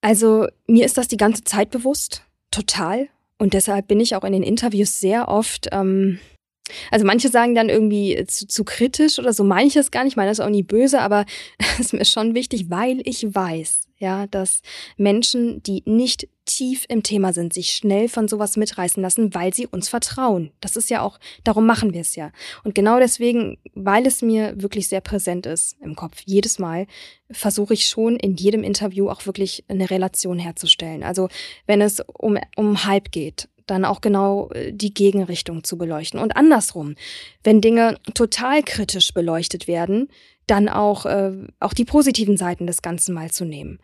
Also 0.00 0.46
mir 0.66 0.84
ist 0.84 0.98
das 0.98 1.08
die 1.08 1.16
ganze 1.16 1.44
Zeit 1.44 1.70
bewusst, 1.70 2.22
total. 2.50 3.08
Und 3.38 3.54
deshalb 3.54 3.88
bin 3.88 4.00
ich 4.00 4.14
auch 4.14 4.24
in 4.24 4.32
den 4.32 4.42
Interviews 4.42 5.00
sehr 5.00 5.28
oft, 5.28 5.68
ähm, 5.72 6.18
also 6.90 7.04
manche 7.04 7.28
sagen 7.28 7.54
dann 7.54 7.68
irgendwie 7.68 8.24
zu, 8.26 8.46
zu 8.46 8.64
kritisch 8.64 9.18
oder 9.18 9.32
so, 9.32 9.44
manches 9.44 9.90
gar 9.90 10.04
nicht, 10.04 10.12
ich 10.12 10.16
meine 10.16 10.30
das 10.30 10.38
ist 10.38 10.44
auch 10.44 10.50
nie 10.50 10.62
böse, 10.62 11.00
aber 11.00 11.24
es 11.58 11.80
ist 11.80 11.92
mir 11.92 12.04
schon 12.04 12.34
wichtig, 12.34 12.70
weil 12.70 13.00
ich 13.04 13.34
weiß, 13.34 13.88
ja, 13.98 14.26
dass 14.26 14.62
Menschen, 14.96 15.62
die 15.62 15.82
nicht 15.86 16.28
tief 16.44 16.84
im 16.88 17.04
Thema 17.04 17.32
sind, 17.32 17.52
sich 17.52 17.72
schnell 17.72 18.08
von 18.08 18.26
sowas 18.26 18.56
mitreißen 18.56 19.00
lassen, 19.00 19.32
weil 19.32 19.54
sie 19.54 19.66
uns 19.68 19.88
vertrauen. 19.88 20.50
Das 20.60 20.74
ist 20.74 20.90
ja 20.90 21.02
auch, 21.02 21.20
darum 21.44 21.66
machen 21.66 21.94
wir 21.94 22.00
es 22.00 22.16
ja. 22.16 22.32
Und 22.64 22.74
genau 22.74 22.98
deswegen, 22.98 23.58
weil 23.74 24.04
es 24.04 24.20
mir 24.20 24.60
wirklich 24.60 24.88
sehr 24.88 25.00
präsent 25.00 25.46
ist 25.46 25.76
im 25.80 25.94
Kopf, 25.94 26.22
jedes 26.26 26.58
Mal 26.58 26.88
versuche 27.30 27.74
ich 27.74 27.88
schon 27.88 28.16
in 28.16 28.34
jedem 28.34 28.64
Interview 28.64 29.08
auch 29.08 29.24
wirklich 29.26 29.64
eine 29.68 29.88
Relation 29.88 30.40
herzustellen. 30.40 31.04
Also 31.04 31.28
wenn 31.66 31.80
es 31.80 32.00
um, 32.00 32.36
um 32.56 32.84
Hype 32.84 33.12
geht, 33.12 33.48
dann 33.66 33.84
auch 33.84 34.00
genau 34.00 34.50
äh, 34.50 34.72
die 34.72 34.94
Gegenrichtung 34.94 35.64
zu 35.64 35.78
beleuchten. 35.78 36.20
Und 36.20 36.36
andersrum, 36.36 36.94
wenn 37.44 37.60
Dinge 37.60 37.98
total 38.14 38.62
kritisch 38.62 39.12
beleuchtet 39.12 39.66
werden, 39.66 40.08
dann 40.46 40.68
auch, 40.68 41.06
äh, 41.06 41.32
auch 41.60 41.72
die 41.72 41.84
positiven 41.84 42.36
Seiten 42.36 42.66
des 42.66 42.82
Ganzen 42.82 43.14
mal 43.14 43.30
zu 43.30 43.44
nehmen. 43.44 43.78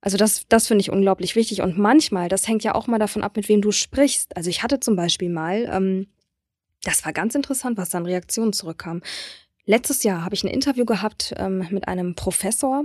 Also 0.00 0.18
das, 0.18 0.44
das 0.48 0.66
finde 0.66 0.82
ich 0.82 0.90
unglaublich 0.90 1.34
wichtig. 1.34 1.62
Und 1.62 1.78
manchmal, 1.78 2.28
das 2.28 2.46
hängt 2.46 2.62
ja 2.62 2.74
auch 2.74 2.86
mal 2.86 2.98
davon 2.98 3.22
ab, 3.22 3.36
mit 3.36 3.48
wem 3.48 3.62
du 3.62 3.72
sprichst. 3.72 4.36
Also 4.36 4.50
ich 4.50 4.62
hatte 4.62 4.78
zum 4.78 4.96
Beispiel 4.96 5.30
mal, 5.30 5.66
ähm, 5.72 6.08
das 6.82 7.04
war 7.06 7.14
ganz 7.14 7.34
interessant, 7.34 7.78
was 7.78 7.88
dann 7.88 8.04
Reaktionen 8.04 8.52
zurückkam. 8.52 9.00
Letztes 9.64 10.02
Jahr 10.02 10.22
habe 10.22 10.34
ich 10.34 10.44
ein 10.44 10.50
Interview 10.50 10.84
gehabt 10.84 11.32
ähm, 11.38 11.66
mit 11.70 11.88
einem 11.88 12.14
Professor 12.14 12.84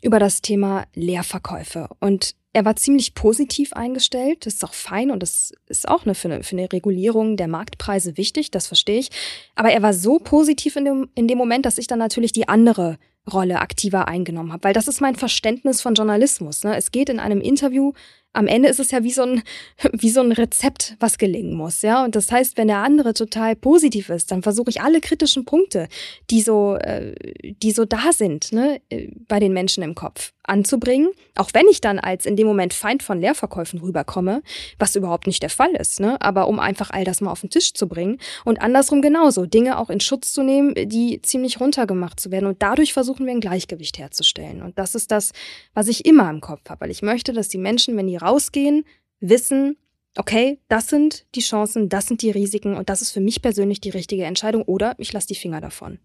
über 0.00 0.18
das 0.18 0.40
Thema 0.40 0.86
Lehrverkäufe. 0.94 1.88
Und 2.00 2.34
er 2.56 2.64
war 2.64 2.74
ziemlich 2.74 3.12
positiv 3.12 3.74
eingestellt. 3.74 4.46
Das 4.46 4.54
ist 4.54 4.64
auch 4.64 4.72
fein 4.72 5.10
und 5.10 5.22
das 5.22 5.52
ist 5.66 5.86
auch 5.86 6.06
eine, 6.06 6.14
für, 6.14 6.28
eine, 6.28 6.42
für 6.42 6.56
eine 6.56 6.72
Regulierung 6.72 7.36
der 7.36 7.48
Marktpreise 7.48 8.16
wichtig, 8.16 8.50
das 8.50 8.66
verstehe 8.66 8.98
ich. 8.98 9.10
Aber 9.56 9.68
er 9.72 9.82
war 9.82 9.92
so 9.92 10.18
positiv 10.18 10.74
in 10.76 10.86
dem, 10.86 11.10
in 11.14 11.28
dem 11.28 11.36
Moment, 11.36 11.66
dass 11.66 11.76
ich 11.76 11.86
dann 11.86 11.98
natürlich 11.98 12.32
die 12.32 12.48
andere 12.48 12.96
Rolle 13.30 13.60
aktiver 13.60 14.08
eingenommen 14.08 14.52
habe, 14.54 14.64
weil 14.64 14.72
das 14.72 14.88
ist 14.88 15.02
mein 15.02 15.16
Verständnis 15.16 15.82
von 15.82 15.92
Journalismus. 15.92 16.64
Ne? 16.64 16.74
Es 16.78 16.92
geht 16.92 17.10
in 17.10 17.20
einem 17.20 17.42
Interview 17.42 17.92
am 18.36 18.46
Ende 18.46 18.68
ist 18.68 18.80
es 18.80 18.90
ja 18.90 19.02
wie 19.02 19.12
so 19.12 19.22
ein, 19.22 19.42
wie 19.92 20.10
so 20.10 20.20
ein 20.20 20.32
Rezept, 20.32 20.96
was 21.00 21.18
gelingen 21.18 21.54
muss, 21.54 21.82
ja. 21.82 22.04
Und 22.04 22.14
das 22.14 22.30
heißt, 22.30 22.56
wenn 22.56 22.68
der 22.68 22.78
andere 22.78 23.14
total 23.14 23.56
positiv 23.56 24.10
ist, 24.10 24.30
dann 24.30 24.42
versuche 24.42 24.70
ich 24.70 24.80
alle 24.80 25.00
kritischen 25.00 25.44
Punkte, 25.44 25.88
die 26.30 26.42
so, 26.42 26.76
äh, 26.76 27.14
die 27.42 27.72
so 27.72 27.84
da 27.84 28.12
sind, 28.12 28.52
ne, 28.52 28.80
äh, 28.90 29.08
bei 29.28 29.40
den 29.40 29.52
Menschen 29.52 29.82
im 29.82 29.94
Kopf 29.94 30.32
anzubringen, 30.48 31.10
auch 31.34 31.50
wenn 31.52 31.66
ich 31.68 31.80
dann 31.80 31.98
als 31.98 32.26
in 32.26 32.36
dem 32.36 32.46
Moment 32.46 32.72
Feind 32.72 33.02
von 33.02 33.20
Leerverkäufen 33.20 33.80
rüberkomme, 33.80 34.42
was 34.78 34.96
überhaupt 34.96 35.26
nicht 35.26 35.42
der 35.42 35.50
Fall 35.50 35.74
ist, 35.74 36.00
ne? 36.00 36.20
aber 36.20 36.48
um 36.48 36.58
einfach 36.58 36.90
all 36.90 37.04
das 37.04 37.20
mal 37.20 37.30
auf 37.30 37.40
den 37.40 37.50
Tisch 37.50 37.74
zu 37.74 37.88
bringen 37.88 38.18
und 38.44 38.60
andersrum 38.60 39.02
genauso, 39.02 39.46
Dinge 39.46 39.78
auch 39.78 39.90
in 39.90 40.00
Schutz 40.00 40.32
zu 40.32 40.42
nehmen, 40.42 40.74
die 40.74 41.20
ziemlich 41.22 41.60
runtergemacht 41.60 42.20
zu 42.20 42.30
werden 42.30 42.46
und 42.46 42.62
dadurch 42.62 42.92
versuchen 42.92 43.26
wir 43.26 43.32
ein 43.32 43.40
Gleichgewicht 43.40 43.98
herzustellen 43.98 44.62
und 44.62 44.78
das 44.78 44.94
ist 44.94 45.10
das, 45.10 45.32
was 45.74 45.88
ich 45.88 46.06
immer 46.06 46.30
im 46.30 46.40
Kopf 46.40 46.68
habe, 46.68 46.82
weil 46.82 46.90
ich 46.90 47.02
möchte, 47.02 47.32
dass 47.32 47.48
die 47.48 47.58
Menschen, 47.58 47.96
wenn 47.96 48.06
die 48.06 48.16
rausgehen, 48.26 48.84
wissen, 49.20 49.76
okay, 50.16 50.58
das 50.68 50.88
sind 50.88 51.26
die 51.34 51.40
Chancen, 51.40 51.88
das 51.88 52.06
sind 52.06 52.22
die 52.22 52.30
Risiken 52.30 52.74
und 52.74 52.88
das 52.88 53.02
ist 53.02 53.12
für 53.12 53.20
mich 53.20 53.42
persönlich 53.42 53.80
die 53.80 53.90
richtige 53.90 54.24
Entscheidung 54.24 54.62
oder 54.62 54.94
ich 54.98 55.12
lasse 55.12 55.28
die 55.28 55.34
Finger 55.34 55.60
davon. 55.60 55.98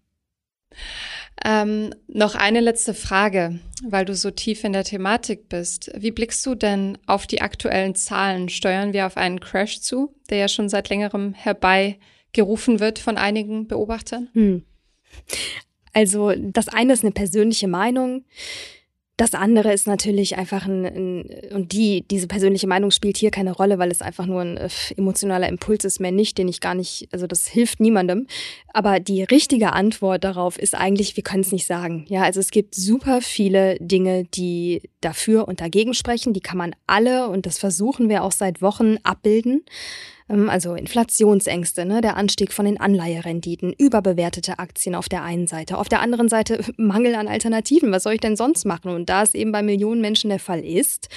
Ähm, 1.44 1.94
noch 2.08 2.34
eine 2.34 2.60
letzte 2.60 2.94
Frage, 2.94 3.58
weil 3.82 4.04
du 4.04 4.14
so 4.14 4.30
tief 4.30 4.64
in 4.64 4.72
der 4.72 4.84
Thematik 4.84 5.48
bist. 5.48 5.90
Wie 5.96 6.10
blickst 6.10 6.44
du 6.46 6.54
denn 6.54 6.98
auf 7.06 7.26
die 7.26 7.40
aktuellen 7.40 7.94
Zahlen? 7.94 8.48
Steuern 8.48 8.92
wir 8.92 9.06
auf 9.06 9.16
einen 9.16 9.40
Crash 9.40 9.80
zu, 9.80 10.14
der 10.30 10.38
ja 10.38 10.48
schon 10.48 10.68
seit 10.68 10.88
längerem 10.88 11.34
herbeigerufen 11.34 12.80
wird 12.80 12.98
von 12.98 13.18
einigen 13.18 13.66
Beobachtern? 13.66 14.28
Hm. 14.32 14.64
Also 15.92 16.32
das 16.36 16.68
eine 16.68 16.92
ist 16.92 17.02
eine 17.02 17.12
persönliche 17.12 17.68
Meinung. 17.68 18.24
Das 19.22 19.34
andere 19.34 19.72
ist 19.72 19.86
natürlich 19.86 20.36
einfach 20.36 20.66
ein, 20.66 20.84
ein, 20.84 21.24
und 21.52 21.70
die, 21.70 22.04
diese 22.10 22.26
persönliche 22.26 22.66
Meinung 22.66 22.90
spielt 22.90 23.16
hier 23.16 23.30
keine 23.30 23.52
Rolle, 23.52 23.78
weil 23.78 23.92
es 23.92 24.02
einfach 24.02 24.26
nur 24.26 24.40
ein 24.40 24.56
äh, 24.56 24.68
emotionaler 24.96 25.48
Impuls 25.48 25.84
ist, 25.84 26.00
mehr 26.00 26.10
nicht, 26.10 26.38
den 26.38 26.48
ich 26.48 26.58
gar 26.60 26.74
nicht, 26.74 27.06
also 27.12 27.28
das 27.28 27.46
hilft 27.46 27.78
niemandem. 27.78 28.26
Aber 28.72 28.98
die 28.98 29.22
richtige 29.22 29.74
Antwort 29.74 30.24
darauf 30.24 30.58
ist 30.58 30.74
eigentlich, 30.74 31.14
wir 31.14 31.22
können 31.22 31.44
es 31.44 31.52
nicht 31.52 31.68
sagen. 31.68 32.04
Ja, 32.08 32.24
also 32.24 32.40
es 32.40 32.50
gibt 32.50 32.74
super 32.74 33.20
viele 33.20 33.76
Dinge, 33.78 34.24
die 34.24 34.90
dafür 35.00 35.46
und 35.46 35.60
dagegen 35.60 35.94
sprechen. 35.94 36.32
Die 36.32 36.40
kann 36.40 36.58
man 36.58 36.74
alle, 36.88 37.28
und 37.28 37.46
das 37.46 37.58
versuchen 37.58 38.08
wir 38.08 38.24
auch 38.24 38.32
seit 38.32 38.60
Wochen, 38.60 38.96
abbilden. 39.04 39.62
Ähm, 40.32 40.48
also 40.48 40.74
Inflationsängste, 40.74 41.84
ne, 41.84 42.00
der 42.00 42.16
Anstieg 42.16 42.52
von 42.52 42.64
den 42.64 42.80
Anleiherenditen, 42.80 43.72
überbewertete 43.72 44.58
Aktien 44.58 44.94
auf 44.94 45.08
der 45.08 45.22
einen 45.22 45.46
Seite, 45.46 45.78
auf 45.78 45.88
der 45.88 46.00
anderen 46.00 46.28
Seite 46.28 46.64
Mangel 46.76 47.14
an 47.14 47.28
Alternativen. 47.28 47.92
Was 47.92 48.04
soll 48.04 48.14
ich 48.14 48.20
denn 48.20 48.36
sonst 48.36 48.64
machen? 48.64 48.92
Und 48.92 49.08
da 49.08 49.22
es 49.22 49.34
eben 49.34 49.52
bei 49.52 49.62
Millionen 49.62 50.00
Menschen 50.00 50.30
der 50.30 50.40
Fall 50.40 50.64
ist, 50.64 51.08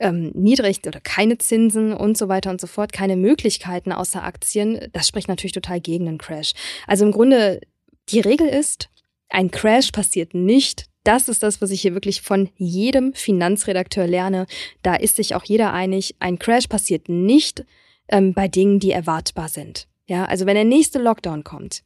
ähm, 0.00 0.32
niedrig 0.34 0.80
oder 0.86 1.00
keine 1.00 1.38
Zinsen 1.38 1.92
und 1.92 2.18
so 2.18 2.28
weiter 2.28 2.50
und 2.50 2.60
so 2.60 2.66
fort, 2.66 2.92
keine 2.92 3.16
Möglichkeiten 3.16 3.92
außer 3.92 4.22
Aktien, 4.22 4.88
das 4.92 5.06
spricht 5.06 5.28
natürlich 5.28 5.52
total 5.52 5.80
gegen 5.80 6.08
einen 6.08 6.18
Crash. 6.18 6.52
Also 6.86 7.04
im 7.04 7.12
Grunde, 7.12 7.60
die 8.08 8.20
Regel 8.20 8.48
ist, 8.48 8.88
ein 9.28 9.50
Crash 9.50 9.92
passiert 9.92 10.34
nicht. 10.34 10.86
Das 11.04 11.28
ist 11.28 11.42
das, 11.42 11.60
was 11.60 11.70
ich 11.70 11.82
hier 11.82 11.94
wirklich 11.94 12.22
von 12.22 12.48
jedem 12.56 13.12
Finanzredakteur 13.14 14.06
lerne. 14.06 14.46
Da 14.82 14.94
ist 14.94 15.16
sich 15.16 15.34
auch 15.34 15.44
jeder 15.44 15.72
einig. 15.72 16.16
Ein 16.18 16.38
Crash 16.38 16.66
passiert 16.66 17.08
nicht, 17.08 17.64
ähm, 18.08 18.34
bei 18.34 18.48
Dingen, 18.48 18.80
die 18.80 18.90
erwartbar 18.90 19.48
sind. 19.48 19.86
Ja, 20.06 20.24
also 20.26 20.46
wenn 20.46 20.54
der 20.54 20.64
nächste 20.64 20.98
Lockdown 20.98 21.44
kommt, 21.44 21.82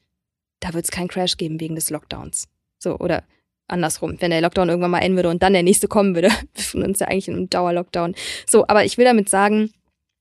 da 0.60 0.74
wird 0.74 0.84
es 0.84 0.90
keinen 0.90 1.08
Crash 1.08 1.36
geben 1.36 1.60
wegen 1.60 1.74
des 1.74 1.90
Lockdowns. 1.90 2.48
So, 2.78 2.98
oder 2.98 3.24
andersrum, 3.68 4.16
wenn 4.20 4.30
der 4.30 4.40
Lockdown 4.40 4.68
irgendwann 4.68 4.90
mal 4.90 5.00
enden 5.00 5.16
würde 5.16 5.28
und 5.28 5.42
dann 5.42 5.52
der 5.52 5.62
nächste 5.62 5.88
kommen 5.88 6.14
würde. 6.14 6.28
Wir 6.30 6.48
befinden 6.54 6.88
uns 6.88 7.00
ja 7.00 7.08
eigentlich 7.08 7.28
in 7.28 7.34
einem 7.34 7.50
Dauerlockdown. 7.50 8.14
So, 8.46 8.66
aber 8.66 8.84
ich 8.84 8.98
will 8.98 9.04
damit 9.04 9.28
sagen, 9.28 9.70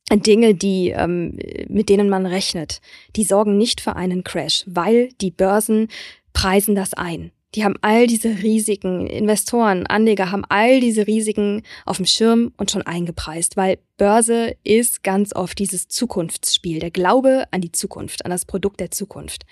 Dinge, 0.10 0.56
die 0.56 0.90
ähm, 0.90 1.38
mit 1.68 1.90
denen 1.90 2.10
man 2.10 2.26
rechnet, 2.26 2.82
die 3.16 3.26
sorgen 3.26 3.58
nicht 3.58 3.82
für 3.82 3.96
einen 3.96 4.24
Crash, 4.24 4.64
weil 4.68 5.10
die 5.20 5.32
Börsen 5.32 5.90
preisen 6.32 6.76
das 6.76 6.94
ein. 6.94 7.32
Die 7.56 7.64
haben 7.64 7.76
all 7.82 8.08
diese 8.08 8.44
Risiken, 8.44 9.08
Investoren, 9.08 9.88
Anleger 9.88 10.32
haben 10.32 10.44
all 10.50 10.82
diese 10.82 11.08
Risiken 11.08 11.64
auf 11.86 11.98
dem 11.98 12.06
Schirm 12.06 12.54
und 12.58 12.72
schon 12.72 12.82
eingepreist, 12.82 13.56
weil 13.56 13.80
Börse 13.96 14.56
ist 14.64 15.02
ganz 15.04 15.34
oft 15.34 15.58
dieses 15.58 15.88
Zukunftsspiel, 15.88 16.80
der 16.80 16.92
Glaube 16.92 17.46
an 17.52 17.62
die 17.62 17.72
Zukunft, 17.72 18.26
an 18.26 18.32
das 18.32 18.46
Produkt 18.46 18.82
der 18.82 18.92
Zukunft. 18.92 19.46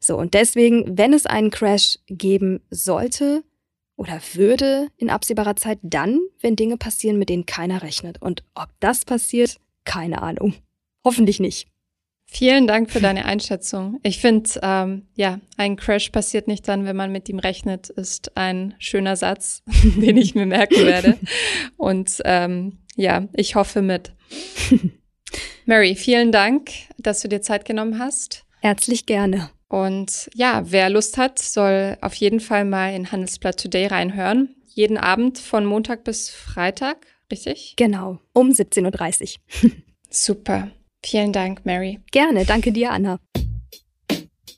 So, 0.00 0.16
und 0.16 0.32
deswegen, 0.32 0.96
wenn 0.98 1.12
es 1.12 1.26
einen 1.26 1.50
Crash 1.50 1.98
geben 2.06 2.60
sollte 2.70 3.44
oder 3.96 4.20
würde 4.32 4.88
in 4.96 5.10
absehbarer 5.10 5.56
Zeit, 5.56 5.78
dann, 5.82 6.20
wenn 6.40 6.56
Dinge 6.56 6.78
passieren, 6.78 7.18
mit 7.18 7.28
denen 7.28 7.46
keiner 7.46 7.82
rechnet. 7.82 8.20
Und 8.22 8.42
ob 8.54 8.68
das 8.80 9.04
passiert, 9.04 9.58
keine 9.84 10.22
Ahnung. 10.22 10.54
Hoffentlich 11.04 11.40
nicht. 11.40 11.68
Vielen 12.34 12.66
Dank 12.66 12.90
für 12.90 13.00
deine 13.00 13.26
Einschätzung. 13.26 14.00
Ich 14.02 14.18
finde, 14.18 14.50
ähm, 14.60 15.06
ja, 15.14 15.38
ein 15.56 15.76
Crash 15.76 16.10
passiert 16.10 16.48
nicht 16.48 16.66
dann, 16.66 16.84
wenn 16.84 16.96
man 16.96 17.12
mit 17.12 17.28
ihm 17.28 17.38
rechnet, 17.38 17.90
ist 17.90 18.36
ein 18.36 18.74
schöner 18.80 19.14
Satz, 19.14 19.62
den 19.96 20.16
ich 20.16 20.34
mir 20.34 20.44
merken 20.44 20.84
werde. 20.84 21.16
Und 21.76 22.20
ähm, 22.24 22.78
ja, 22.96 23.28
ich 23.34 23.54
hoffe 23.54 23.82
mit. 23.82 24.12
Mary, 25.64 25.94
vielen 25.94 26.32
Dank, 26.32 26.72
dass 26.98 27.20
du 27.20 27.28
dir 27.28 27.40
Zeit 27.40 27.64
genommen 27.64 28.00
hast. 28.00 28.44
Herzlich 28.62 29.06
gerne. 29.06 29.50
Und 29.68 30.28
ja, 30.34 30.62
wer 30.64 30.90
Lust 30.90 31.16
hat, 31.18 31.38
soll 31.38 31.96
auf 32.00 32.14
jeden 32.14 32.40
Fall 32.40 32.64
mal 32.64 32.94
in 32.94 33.12
Handelsblatt 33.12 33.62
Today 33.62 33.86
reinhören. 33.86 34.56
Jeden 34.66 34.98
Abend 34.98 35.38
von 35.38 35.64
Montag 35.64 36.02
bis 36.02 36.30
Freitag, 36.30 37.06
richtig? 37.30 37.74
Genau, 37.76 38.18
um 38.32 38.50
17.30 38.50 39.36
Uhr. 39.36 39.70
Super. 40.10 40.72
Vielen 41.04 41.32
Dank, 41.32 41.66
Mary. 41.66 42.00
Gerne, 42.12 42.44
danke 42.46 42.72
dir, 42.72 42.92
Anna. 42.92 43.18